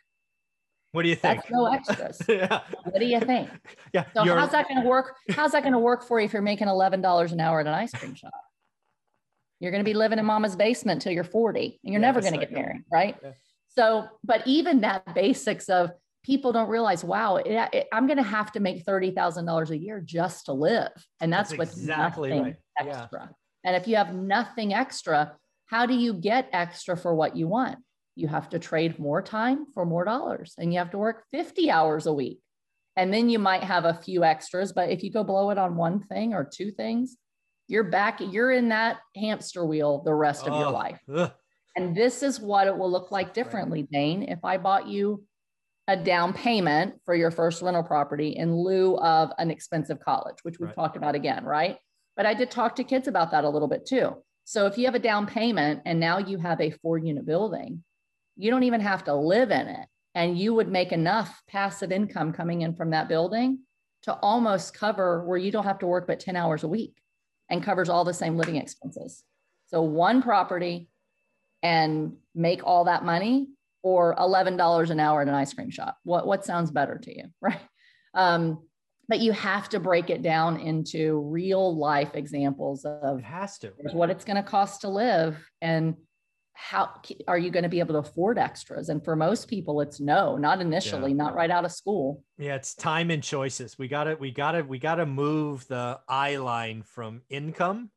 What 0.93 1.03
do 1.03 1.09
you 1.09 1.15
think? 1.15 1.39
That's 1.43 1.51
no 1.51 1.67
extras. 1.67 2.21
yeah. 2.29 2.61
What 2.85 2.99
do 2.99 3.05
you 3.07 3.21
think? 3.21 3.49
Yeah. 3.95 4.05
So 4.15 4.25
you're- 4.25 4.39
how's 4.39 4.51
that 4.53 4.69
going 4.69 4.83
to 4.83 4.89
work? 4.89 5.17
How's 5.31 5.53
that 5.53 5.63
going 5.63 5.73
to 5.73 5.79
work 5.79 6.05
for 6.07 6.19
you 6.21 6.27
if 6.27 6.33
you're 6.33 6.43
making 6.43 6.67
$11 6.69 7.33
an 7.33 7.41
hour 7.41 7.61
at 7.61 7.67
an 7.67 7.75
ice 7.75 7.93
cream 7.93 8.15
shop? 8.15 8.33
You're 9.61 9.71
going 9.71 9.85
to 9.85 9.89
be 9.89 9.95
living 9.95 10.19
in 10.19 10.25
mama's 10.25 10.57
basement 10.57 11.03
till 11.03 11.13
you're 11.13 11.23
40 11.25 11.81
and 11.85 11.93
you're 11.93 12.01
Yeah, 12.01 12.07
never 12.09 12.21
going 12.21 12.33
to 12.33 12.39
get 12.41 12.51
married, 12.53 12.83
right? 12.93 13.17
Yeah. 13.23 13.33
So, 13.77 14.09
but 14.25 14.47
even 14.47 14.81
that 14.81 15.15
basics 15.15 15.69
of 15.69 15.91
people 16.25 16.53
don't 16.53 16.69
realize, 16.69 17.05
wow, 17.05 17.37
it, 17.37 17.69
it- 17.73 17.89
I'm 17.93 18.07
going 18.07 18.17
to 18.19 18.23
have 18.23 18.53
to 18.53 18.61
make 18.61 18.85
$30,000 18.85 19.71
a 19.71 19.79
year 19.79 20.01
just 20.05 20.47
to 20.47 20.53
live. 20.53 20.91
And 21.21 21.33
that's, 21.33 21.51
That's 21.51 21.59
with 21.59 21.69
exactly 21.71 22.31
right. 22.33 22.57
Yeah. 22.85 23.03
extra. 23.03 23.31
And 23.65 23.77
if 23.77 23.87
you 23.87 23.97
have 23.97 24.15
nothing 24.15 24.75
extra, 24.75 25.37
how 25.67 25.87
do 25.87 25.95
you 25.95 26.15
get 26.15 26.49
extra 26.53 26.97
for 26.97 27.15
what 27.15 27.37
you 27.37 27.47
want? 27.47 27.79
You 28.17 28.29
have 28.29 28.49
to 28.51 28.59
trade 28.59 28.99
more 28.99 29.23
time 29.23 29.67
for 29.73 29.87
more 29.87 30.05
dollars 30.05 30.55
and 30.59 30.73
you 30.73 30.79
have 30.79 30.91
to 30.91 30.99
work 30.99 31.25
50 31.31 31.71
hours 31.71 32.07
a 32.07 32.13
week. 32.13 32.41
And 32.97 33.15
then 33.15 33.31
you 33.31 33.39
might 33.39 33.63
have 33.63 33.85
a 33.85 33.95
few 33.95 34.25
extras, 34.25 34.73
but 34.73 34.91
if 34.91 35.03
you 35.05 35.13
go 35.13 35.23
blow 35.25 35.51
it 35.51 35.59
on 35.59 35.77
one 35.77 36.01
thing 36.01 36.35
or 36.35 36.45
two 36.45 36.71
things, 36.73 37.17
you're 37.69 37.85
back, 37.85 38.19
you're 38.21 38.51
in 38.51 38.71
that 38.71 38.99
hamster 39.15 39.65
wheel 39.65 40.03
the 40.05 40.13
rest 40.13 40.47
of 40.47 40.55
your 40.59 40.67
Oh, 40.69 40.73
life. 40.73 41.01
ugh. 41.15 41.31
And 41.77 41.97
this 41.97 42.23
is 42.23 42.41
what 42.41 42.67
it 42.67 42.77
will 42.77 42.91
look 42.91 43.11
like 43.11 43.33
differently, 43.35 43.87
Dane. 43.91 44.25
If 44.25 44.45
I 44.45 44.57
bought 44.57 44.89
you 44.89 45.25
a 45.89 45.97
down 45.97 46.33
payment 46.33 46.95
for 47.05 47.15
your 47.15 47.31
first 47.31 47.63
rental 47.63 47.83
property 47.83 48.31
in 48.31 48.55
lieu 48.57 48.97
of 48.99 49.33
an 49.39 49.51
expensive 49.51 50.01
college, 50.01 50.37
which 50.43 50.59
we've 50.59 50.69
Right. 50.69 50.75
talked 50.75 50.97
about 50.97 51.15
again, 51.15 51.45
right? 51.45 51.79
But 52.17 52.27
I 52.27 52.35
did 52.35 52.51
talk 52.51 52.77
to 52.77 52.85
kids 52.85 53.09
about 53.09 53.31
that 53.31 53.45
a 53.45 53.49
little 53.49 53.69
bit 53.69 53.87
too. 53.87 54.23
So 54.45 54.67
if 54.67 54.77
you 54.79 54.85
have 54.87 54.95
a 54.95 55.01
down 55.01 55.27
payment 55.27 55.83
and 55.85 55.99
now 55.99 56.19
you 56.19 56.39
have 56.39 56.61
a 56.61 56.71
four 56.71 56.99
unit 56.99 57.25
building, 57.25 57.83
you 58.37 58.51
don't 58.51 58.65
even 58.65 58.81
have 58.81 59.05
to 59.05 59.15
live 59.15 59.51
in 59.51 59.69
it. 59.69 59.87
And 60.15 60.39
you 60.39 60.55
would 60.55 60.69
make 60.69 60.93
enough 60.93 61.43
passive 61.49 61.93
income 61.93 62.33
coming 62.33 62.63
in 62.63 62.75
from 62.75 62.91
that 62.91 63.09
building 63.09 63.61
to 64.03 64.15
almost 64.15 64.75
cover 64.75 65.25
where 65.25 65.39
you 65.39 65.53
don't 65.53 65.65
have 65.65 65.79
to 65.81 65.87
work 65.87 66.07
but 66.07 66.21
10 66.21 66.37
hours 66.37 66.65
a 66.65 66.69
week 66.69 66.97
and 67.49 67.63
covers 67.63 67.89
all 67.89 68.05
the 68.05 68.15
same 68.15 68.37
living 68.37 68.57
expenses. 68.57 69.23
So 69.67 69.83
one 69.83 70.23
property 70.23 70.89
and 71.63 72.15
make 72.35 72.65
all 72.67 72.85
that 72.85 73.05
money 73.05 73.49
or 73.83 74.15
$11 74.17 74.91
an 74.91 75.01
hour 75.01 75.23
at 75.23 75.29
an 75.29 75.35
ice 75.35 75.55
cream 75.55 75.71
shop. 75.71 75.97
What, 76.05 76.27
what 76.27 76.45
sounds 76.45 76.71
better 76.71 76.99
to 76.99 77.17
you, 77.17 77.25
right? 77.41 77.61
Um, 78.15 78.63
but 79.09 79.21
you 79.21 79.33
have 79.33 79.69
to 79.71 79.81
break 79.81 80.09
it 80.09 80.23
down 80.23 80.61
into 80.61 81.19
real 81.19 81.77
life 81.77 82.15
examples 82.15 82.85
of 82.85 83.19
It 83.19 83.25
has 83.25 83.59
to. 83.59 83.73
what 83.93 84.09
it's 84.11 84.25
going 84.25 84.37
to 84.37 84.43
cost 84.43 84.83
to 84.83 84.89
live 84.89 85.37
and 85.61 85.97
how 86.55 86.91
are 87.27 87.39
you 87.39 87.51
going 87.51 87.63
to 87.63 87.69
be 87.71 87.81
able 87.81 87.95
to 87.95 88.01
afford 88.01 88.37
extras 88.39 88.91
and 88.91 89.03
for 89.03 89.17
most 89.17 89.49
people 89.49 89.81
it's 89.81 89.99
no 89.99 90.37
not 90.37 90.61
initially 90.61 91.15
not 91.15 91.35
right 91.35 91.51
out 91.51 91.65
of 91.65 91.73
school 91.73 92.23
Yeah, 92.39 92.55
it's 92.55 92.75
time 92.75 93.11
and 93.11 93.23
choices. 93.23 93.79
We 93.79 93.89
got 93.89 94.05
to 94.05 94.15
we 94.17 94.31
got 94.31 94.53
to 94.53 94.63
we 94.63 94.79
got 94.79 94.97
to 94.97 95.07
move 95.07 95.67
the 95.69 95.99
eye 96.07 96.37
line 96.37 96.83
from 96.83 97.23
income 97.31 97.91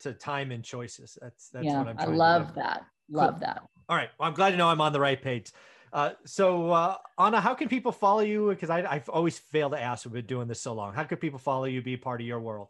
to 0.00 0.12
time 0.12 0.50
and 0.50 0.64
choices. 0.64 1.18
That's 1.20 1.48
that's 1.50 1.64
yeah 1.64 1.78
what 1.78 1.88
I'm 1.88 1.98
i 1.98 2.04
love 2.04 2.54
that 2.54 2.84
love 3.10 3.40
that 3.40 3.62
All 3.88 3.96
right. 3.96 4.10
Well, 4.18 4.28
I'm 4.28 4.34
glad 4.34 4.50
to 4.50 4.56
know 4.56 4.68
I'm 4.68 4.80
on 4.80 4.92
the 4.92 5.00
right 5.00 5.20
page. 5.20 5.52
Uh, 5.92 6.10
so, 6.24 6.72
uh, 6.72 6.96
Anna, 7.18 7.40
how 7.40 7.54
can 7.54 7.68
people 7.68 7.92
follow 7.92 8.20
you? 8.20 8.48
Because 8.50 8.68
I've 8.68 9.08
always 9.08 9.38
failed 9.38 9.72
to 9.72 9.80
ask. 9.80 10.04
We've 10.04 10.12
been 10.12 10.26
doing 10.26 10.48
this 10.48 10.60
so 10.60 10.74
long. 10.74 10.92
How 10.92 11.04
could 11.04 11.20
people 11.20 11.38
follow 11.38 11.64
you, 11.64 11.80
be 11.80 11.96
part 11.96 12.20
of 12.20 12.26
your 12.26 12.40
world? 12.40 12.68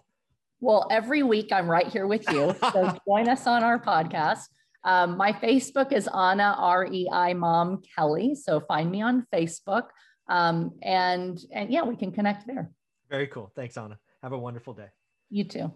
Well, 0.60 0.86
every 0.90 1.22
week 1.22 1.52
I'm 1.52 1.68
right 1.68 1.86
here 1.86 2.06
with 2.06 2.28
you. 2.30 2.54
So 2.72 2.96
join 3.06 3.28
us 3.28 3.46
on 3.46 3.64
our 3.64 3.78
podcast. 3.78 4.44
Um, 4.84 5.16
my 5.16 5.32
Facebook 5.32 5.92
is 5.92 6.08
Anna 6.08 6.54
R 6.58 6.86
E 6.86 7.08
I 7.12 7.34
Mom 7.34 7.82
Kelly. 7.96 8.34
So 8.34 8.60
find 8.60 8.90
me 8.90 9.02
on 9.02 9.26
Facebook. 9.34 9.88
Um, 10.28 10.72
and 10.82 11.38
and 11.52 11.70
yeah, 11.70 11.82
we 11.82 11.96
can 11.96 12.12
connect 12.12 12.46
there. 12.46 12.70
Very 13.10 13.26
cool. 13.26 13.50
Thanks, 13.54 13.76
Anna. 13.76 13.98
Have 14.22 14.32
a 14.32 14.38
wonderful 14.38 14.74
day. 14.74 14.88
You 15.30 15.44
too. 15.44 15.72